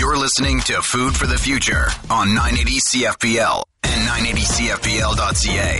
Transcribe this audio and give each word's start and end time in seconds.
You're 0.00 0.16
listening 0.16 0.60
to 0.60 0.80
Food 0.80 1.14
for 1.14 1.26
the 1.26 1.36
Future 1.36 1.88
on 2.08 2.32
980 2.32 2.80
CFPL 2.80 3.64
and 3.82 4.08
980CFPL.ca. 4.08 5.78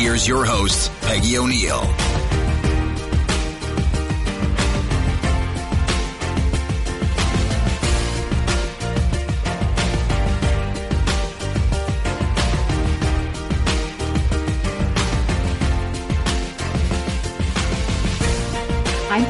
Here's 0.00 0.26
your 0.26 0.46
host, 0.46 0.90
Peggy 1.02 1.36
O'Neill. 1.36 1.82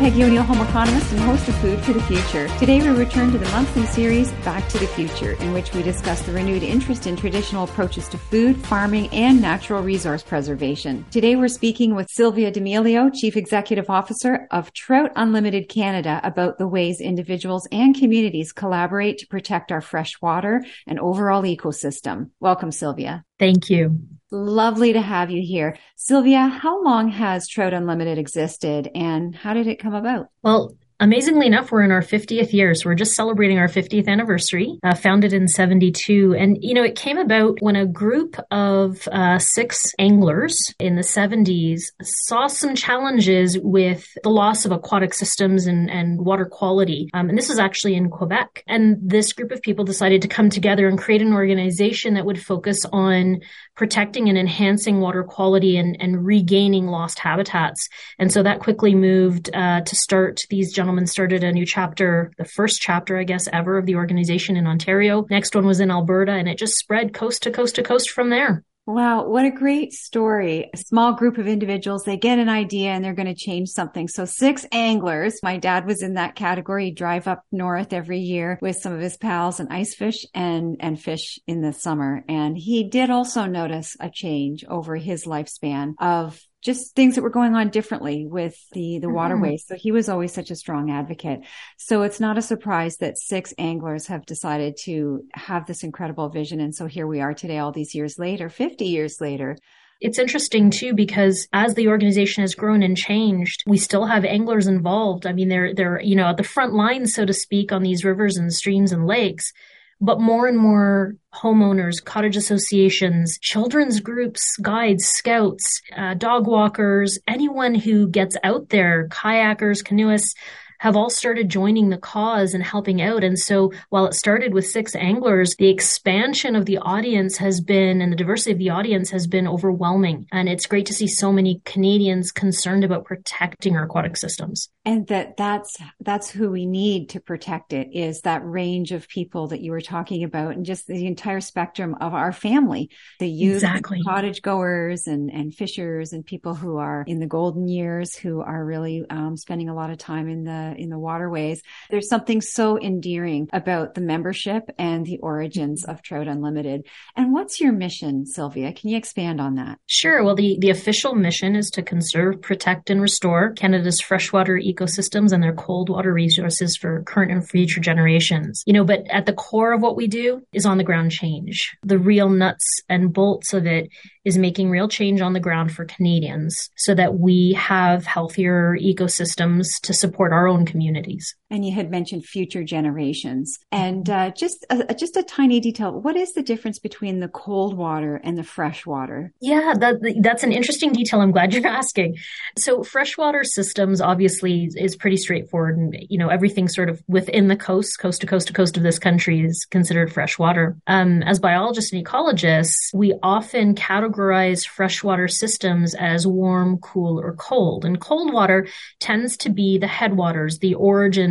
Peggy 0.01 0.25
O'Neill, 0.25 0.43
home 0.43 0.67
economist 0.67 1.13
and 1.13 1.21
host 1.21 1.47
of 1.47 1.55
Food 1.57 1.79
for 1.83 1.93
the 1.93 2.01
Future. 2.05 2.49
Today 2.57 2.81
we 2.81 2.89
return 2.89 3.31
to 3.33 3.37
the 3.37 3.47
monthly 3.51 3.85
series 3.85 4.33
Back 4.47 4.67
to 4.71 4.79
the 4.79 4.87
Future, 4.87 5.33
in 5.33 5.53
which 5.53 5.75
we 5.75 5.83
discuss 5.83 6.23
the 6.23 6.33
renewed 6.33 6.63
interest 6.63 7.07
in 7.07 7.17
traditional 7.17 7.65
approaches 7.65 8.09
to 8.09 8.17
food, 8.17 8.57
farming, 8.57 9.11
and 9.13 9.43
natural 9.43 9.83
resource 9.83 10.23
preservation. 10.23 11.05
Today 11.11 11.37
we're 11.37 11.49
speaking 11.49 11.95
with 11.95 12.09
Sylvia 12.09 12.51
D'Amelio, 12.51 13.11
Chief 13.13 13.37
Executive 13.37 13.91
Officer 13.91 14.49
of 14.51 14.73
Trout 14.73 15.13
Unlimited 15.17 15.69
Canada, 15.69 16.19
about 16.25 16.57
the 16.57 16.67
ways 16.67 17.03
individuals 17.03 17.69
and 17.71 17.95
communities 17.95 18.53
collaborate 18.53 19.19
to 19.19 19.27
protect 19.27 19.71
our 19.71 19.83
fresh 19.83 20.19
water 20.23 20.65
and 20.87 20.99
overall 20.99 21.43
ecosystem. 21.43 22.31
Welcome, 22.41 22.73
Sylvia. 22.73 23.23
Thank 23.39 23.69
you. 23.69 24.01
Lovely 24.33 24.93
to 24.93 25.01
have 25.01 25.31
you 25.31 25.43
here. 25.43 25.77
Sylvia, 25.97 26.47
how 26.47 26.85
long 26.85 27.09
has 27.09 27.49
Trout 27.49 27.75
Unlimited 27.75 28.17
existed 28.17 28.89
and 28.95 29.35
how 29.35 29.55
did 29.55 29.67
it 29.67 29.81
come 29.81 29.95
about? 29.95 30.29
Well, 30.43 30.77
Amazingly 31.03 31.47
enough, 31.47 31.73
we're 31.73 31.83
in 31.83 31.93
our 31.93 32.03
50th 32.03 32.53
year. 32.53 32.75
So 32.75 32.91
we're 32.91 32.95
just 32.95 33.15
celebrating 33.15 33.59
our 33.59 33.69
50th 33.69 34.07
anniversary, 34.07 34.79
uh, 34.83 34.95
founded 34.95 35.33
in 35.33 35.49
72. 35.49 36.35
And, 36.35 36.59
you 36.61 36.75
know, 36.75 36.83
it 36.83 36.95
came 36.95 37.17
about 37.17 37.57
when 37.61 37.75
a 37.75 37.87
group 37.87 38.37
of 38.51 39.09
uh, 39.11 39.39
six 39.39 39.95
anglers 39.99 40.59
in 40.79 40.97
the 40.97 41.03
70s 41.03 41.85
saw 42.03 42.49
some 42.49 42.75
challenges 42.75 43.59
with 43.59 44.07
the 44.23 44.29
loss 44.29 44.67
of 44.67 44.73
aquatic 44.73 45.15
systems 45.15 45.67
and, 45.67 45.91
and 45.91 46.21
water 46.21 46.45
quality. 46.45 47.09
Um, 47.15 47.31
and 47.31 47.39
this 47.39 47.49
was 47.49 47.59
actually 47.59 47.95
in 47.95 48.11
Quebec. 48.11 48.63
And 48.67 48.99
this 49.01 49.33
group 49.33 49.53
of 49.53 49.63
people 49.63 49.87
decided 49.87 50.21
to 50.21 50.29
come 50.29 50.51
together 50.51 50.87
and 50.87 50.99
create 50.99 51.23
an 51.23 51.33
organization 51.33 52.13
that 52.13 52.27
would 52.27 52.43
focus 52.43 52.85
on 52.93 53.41
protecting 53.75 54.29
and 54.29 54.37
enhancing 54.37 55.01
water 55.01 55.25
quality 55.25 55.79
and, 55.79 55.97
and 55.99 56.27
regaining 56.27 56.89
lost 56.89 57.19
habitats. 57.19 57.89
And 58.19 58.31
so 58.31 58.43
that 58.43 58.61
quickly 58.61 58.95
moved 58.95 59.49
uh, 59.55 59.81
to 59.81 59.97
start 59.97 60.41
these 60.51 60.71
gentlemen 60.91 61.07
started 61.07 61.45
a 61.45 61.53
new 61.53 61.65
chapter, 61.65 62.33
the 62.37 62.45
first 62.45 62.81
chapter, 62.81 63.17
I 63.17 63.23
guess, 63.23 63.47
ever 63.53 63.79
of 63.79 63.87
the 63.87 63.95
organization 63.95 64.57
in 64.57 64.67
Ontario. 64.67 65.25
Next 65.31 65.55
one 65.55 65.65
was 65.65 65.79
in 65.79 65.89
Alberta, 65.89 66.33
and 66.33 66.49
it 66.49 66.59
just 66.59 66.77
spread 66.77 67.15
coast 67.15 67.45
to 67.45 67.53
coast 67.53 67.77
to 67.77 67.85
coast 67.85 68.11
from 68.11 68.29
there. 68.29 68.65
Wow, 68.87 69.29
what 69.29 69.45
a 69.45 69.53
great 69.53 69.93
story. 69.93 70.69
A 70.75 70.77
small 70.77 71.13
group 71.13 71.39
of 71.39 71.47
individuals, 71.47 72.03
they 72.03 72.17
get 72.17 72.41
an 72.41 72.49
idea 72.49 72.91
and 72.91 73.05
they're 73.05 73.15
going 73.15 73.33
to 73.33 73.37
change 73.37 73.69
something. 73.69 74.09
So 74.09 74.25
six 74.25 74.67
anglers, 74.73 75.39
my 75.45 75.59
dad 75.59 75.87
was 75.87 76.03
in 76.03 76.15
that 76.15 76.35
category, 76.35 76.87
He'd 76.87 76.97
drive 76.97 77.29
up 77.29 77.45
north 77.53 77.93
every 77.93 78.19
year 78.19 78.59
with 78.61 78.75
some 78.75 78.93
of 78.93 78.99
his 78.99 79.17
pals 79.17 79.61
and 79.61 79.73
ice 79.73 79.95
fish 79.95 80.27
and, 80.35 80.77
and 80.81 81.01
fish 81.01 81.39
in 81.47 81.61
the 81.61 81.73
summer. 81.73 82.25
And 82.29 82.59
he 82.59 82.83
did 82.83 83.11
also 83.11 83.47
notice 83.47 83.97
a 84.01 84.11
change 84.11 84.65
over 84.65 84.97
his 84.97 85.25
lifespan 85.25 85.95
of 86.01 86.41
just 86.63 86.95
things 86.95 87.15
that 87.15 87.23
were 87.23 87.31
going 87.31 87.55
on 87.55 87.71
differently 87.71 88.27
with 88.27 88.57
the 88.73 88.99
the 88.99 89.07
mm-hmm. 89.07 89.17
waterways. 89.17 89.65
So 89.67 89.77
he 89.77 89.93
was 89.93 90.09
always 90.09 90.33
such 90.33 90.51
a 90.51 90.57
strong 90.57 90.91
advocate. 90.91 91.41
So 91.77 92.03
it's 92.03 92.21
not 92.21 92.39
a 92.39 92.43
surprise 92.43 92.99
that 92.99 93.19
six 93.19 93.55
anglers 93.59 94.07
have 94.09 94.27
decided 94.27 94.77
to 94.85 95.25
have 95.33 95.67
this 95.67 95.83
incredible 95.83 96.29
vision. 96.29 96.61
And 96.61 96.75
so 96.75 96.87
here 96.87 97.07
we 97.07 97.21
are 97.21 97.35
today, 97.35 97.59
all 97.59 97.73
these 97.73 97.95
years 97.95 98.19
later, 98.19 98.49
50 98.49 98.85
years 98.85 99.21
later. 99.21 99.57
It's 100.01 100.19
interesting 100.19 100.71
too 100.71 100.95
because 100.95 101.47
as 101.53 101.75
the 101.75 101.89
organization 101.89 102.41
has 102.41 102.55
grown 102.55 102.83
and 102.83 102.97
changed, 102.97 103.63
we 103.67 103.77
still 103.77 104.07
have 104.07 104.25
anglers 104.25 104.67
involved. 104.67 105.27
I 105.27 105.33
mean, 105.33 105.49
they're 105.49 105.75
they're 105.75 106.01
you 106.01 106.17
know 106.17 106.29
at 106.29 106.39
the 106.39 106.43
front 106.43 106.73
lines, 106.73 107.15
so 107.15 107.27
to 107.27 107.35
speak, 107.35 107.71
on 107.71 107.83
these 107.83 108.05
rivers 108.05 108.37
and 108.37 108.53
streams 108.53 108.93
and 108.93 109.07
lakes 109.07 109.53
but 110.01 110.21
more 110.21 110.47
and 110.47 110.59
more 110.59 111.15
homeowners, 111.35 112.03
cottage 112.03 112.37
associations, 112.37 113.39
children's 113.41 114.01
groups, 114.01 114.57
guides, 114.63 115.05
scouts, 115.05 115.81
uh, 115.97 116.15
dog 116.15 116.47
walkers, 116.47 117.19
anyone 117.29 117.75
who 117.75 118.09
gets 118.09 118.37
out 118.43 118.71
there, 118.71 119.09
kayakers, 119.09 119.85
canoeists, 119.85 120.35
have 120.81 120.97
all 120.97 121.11
started 121.11 121.51
joining 121.51 121.91
the 121.91 121.99
cause 121.99 122.55
and 122.55 122.65
helping 122.65 123.03
out. 123.03 123.23
And 123.23 123.39
so 123.39 123.71
while 123.91 124.07
it 124.07 124.15
started 124.15 124.55
with 124.55 124.67
six 124.67 124.97
anglers, 124.97 125.55
the 125.57 125.69
expansion 125.69 126.57
of 126.57 126.65
the 126.65 126.79
audience 126.79 127.37
has 127.37 127.61
been 127.61 128.01
and 128.01 128.11
the 128.11 128.17
diversity 128.17 128.53
of 128.53 128.59
the 128.59 128.71
audience 128.71 129.11
has 129.11 129.27
been 129.27 129.47
overwhelming. 129.47 130.27
And 130.33 130.49
it's 130.49 130.65
great 130.65 130.87
to 130.87 130.95
see 130.95 131.07
so 131.07 131.33
many 131.33 131.61
Canadians 131.67 132.33
concerned 132.33 132.83
about 132.83 133.05
protecting 133.05 133.77
our 133.77 133.85
aquatic 133.85 134.17
systems. 134.17 134.71
And 134.87 135.07
that 135.09 135.37
that's, 135.37 135.77
that's 136.01 136.31
who 136.31 136.51
we 136.51 136.65
need 136.65 137.11
to 137.11 137.21
protect 137.21 137.75
it 137.75 137.89
is 137.93 138.23
that 138.23 138.41
range 138.43 138.93
of 138.93 139.07
people 139.07 139.49
that 139.49 139.61
you 139.61 139.73
were 139.73 139.83
talking 139.83 140.25
about 140.25 140.55
and 140.55 140.65
just 140.65 140.87
the 140.87 141.07
entire 141.07 141.43
spectrum 141.43 141.95
of 142.01 142.15
our 142.15 142.33
family, 142.33 142.89
the 143.19 143.29
youth, 143.29 143.57
exactly. 143.57 144.01
cottage 144.03 144.41
goers 144.41 145.07
and, 145.07 145.31
and 145.31 145.55
fishers 145.55 146.15
and 146.15 146.25
people 146.25 146.55
who 146.55 146.79
are 146.79 147.05
in 147.07 147.21
the 147.21 147.27
golden 147.27 147.69
years 147.69 148.17
who 148.17 148.41
are 148.41 148.65
really 148.65 149.05
um, 149.11 149.37
spending 149.37 149.69
a 149.69 149.75
lot 149.75 149.91
of 149.91 149.99
time 149.99 150.27
in 150.27 150.45
the 150.45 150.70
in 150.79 150.91
the 150.91 150.99
waterways. 150.99 151.63
There's 151.91 152.09
something 152.09 152.41
so 152.41 152.79
endearing 152.79 153.49
about 153.53 153.95
the 153.95 154.01
membership 154.01 154.65
and 154.79 155.05
the 155.05 155.19
origins 155.19 155.85
of 155.85 156.03
Trout 156.03 156.29
Unlimited. 156.29 156.87
And 157.17 157.33
what's 157.33 157.61
your 157.61 157.73
mission, 157.73 158.27
Sylvia? 158.27 158.73
Can 158.73 158.91
you 158.91 158.97
expand 158.97 159.41
on 159.41 159.57
that? 159.57 159.79
Sure. 159.87 160.23
Well, 160.23 160.35
the, 160.35 160.59
the 160.61 160.71
official 160.71 161.15
mission 161.15 161.57
is 161.57 161.71
to 161.71 161.83
conserve, 161.83 162.43
protect, 162.43 162.91
and 162.91 163.01
restore 163.01 163.53
Canada's 163.53 164.01
freshwater 164.01 164.59
ecosystems 164.59 165.33
and 165.33 165.43
their 165.43 165.55
cold 165.55 165.89
water 165.89 166.13
resources 166.13 166.77
for 166.77 167.03
current 167.03 167.33
and 167.33 167.49
future 167.49 167.81
generations. 167.81 168.63
You 168.67 168.73
know, 168.73 168.85
but 168.85 169.05
at 169.11 169.27
the 169.27 169.33
core 169.33 169.73
of 169.73 169.83
what 169.83 169.97
we 169.97 170.07
do 170.07 170.43
is 170.53 170.67
on 170.67 170.79
the 170.79 170.85
ground 170.85 171.13
change. 171.13 171.77
The 171.83 171.99
real 171.99 172.29
nuts 172.29 172.65
and 172.89 173.13
bolts 173.13 173.53
of 173.53 173.67
it 173.67 173.91
is 174.25 174.37
making 174.37 174.71
real 174.71 174.89
change 174.89 175.21
on 175.21 175.33
the 175.33 175.41
ground 175.41 175.73
for 175.73 175.85
Canadians 175.85 176.71
so 176.77 176.95
that 176.95 177.19
we 177.19 177.55
have 177.59 178.05
healthier 178.05 178.77
ecosystems 178.79 179.81
to 179.83 179.95
support 179.95 180.33
our 180.33 180.47
own 180.47 180.67
communities. 180.67 181.35
And 181.51 181.65
you 181.65 181.73
had 181.73 181.91
mentioned 181.91 182.25
future 182.25 182.63
generations 182.63 183.59
and 183.73 184.09
uh, 184.09 184.31
just 184.31 184.65
a, 184.71 184.95
just 184.95 185.17
a 185.17 185.23
tiny 185.25 185.59
detail. 185.59 186.01
What 186.01 186.17
is 186.17 186.33
the 186.33 186.43
difference 186.43 186.79
between 186.79 187.19
the 187.19 187.27
cold 187.29 187.77
water 187.77 188.21
and 188.23 188.39
the 188.39 188.45
fresh 188.45 188.87
water? 188.87 189.33
Yeah, 189.41 189.75
that, 189.79 189.97
that's 190.23 190.45
an 190.45 190.53
interesting 190.53 190.93
detail. 190.93 191.21
I'm 191.21 191.33
glad 191.33 191.53
you're 191.53 191.67
asking. 191.67 192.19
So 192.57 192.85
freshwater 192.85 193.43
systems 193.43 194.01
obviously 194.01 194.71
is 194.77 194.95
pretty 194.95 195.17
straightforward 195.17 195.77
and, 195.77 195.97
you 196.09 196.19
know, 196.19 196.29
everything 196.29 196.69
sort 196.69 196.89
of 196.89 197.03
within 197.09 197.49
the 197.49 197.57
coast, 197.57 197.99
coast 197.99 198.21
to 198.21 198.29
coast 198.29 198.47
to 198.47 198.53
coast 198.53 198.77
of 198.77 198.85
this 198.85 199.01
country 199.01 199.41
is 199.41 199.67
considered 199.71 200.13
freshwater. 200.13 200.77
Um, 200.87 201.23
as 201.25 201.41
biologists 201.41 201.93
and 201.93 202.05
ecologists, 202.05 202.95
we 202.95 203.15
often 203.23 203.75
categorize 203.75 204.67
freshwater 204.67 205.27
systems 205.27 205.97
as 205.97 206.27
warm, 206.27 206.79
cool, 206.79 207.19
or 207.19 207.35
cold. 207.35 207.85
And 207.85 208.01
cold 208.01 208.33
water 208.33 208.69
tends 209.01 209.37
to 209.39 209.51
be 209.51 209.79
the 209.79 209.89
headwaters, 209.89 210.61
the 210.61 210.77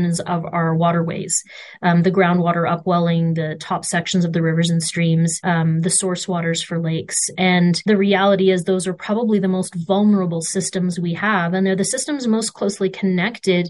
origins 0.09 0.19
of 0.21 0.45
our 0.51 0.75
waterways, 0.75 1.43
um, 1.81 2.03
the 2.03 2.11
groundwater 2.11 2.69
upwelling, 2.69 3.33
the 3.33 3.55
top 3.59 3.85
sections 3.85 4.25
of 4.25 4.33
the 4.33 4.41
rivers 4.41 4.69
and 4.69 4.81
streams, 4.81 5.39
um, 5.43 5.81
the 5.81 5.89
source 5.89 6.27
waters 6.27 6.63
for 6.63 6.79
lakes. 6.79 7.17
And 7.37 7.81
the 7.85 7.97
reality 7.97 8.51
is 8.51 8.63
those 8.63 8.87
are 8.87 8.93
probably 8.93 9.39
the 9.39 9.47
most 9.47 9.75
vulnerable 9.75 10.41
systems 10.41 10.99
we 10.99 11.13
have. 11.13 11.53
And 11.53 11.65
they're 11.65 11.75
the 11.75 11.85
systems 11.85 12.27
most 12.27 12.53
closely 12.53 12.89
connected 12.89 13.69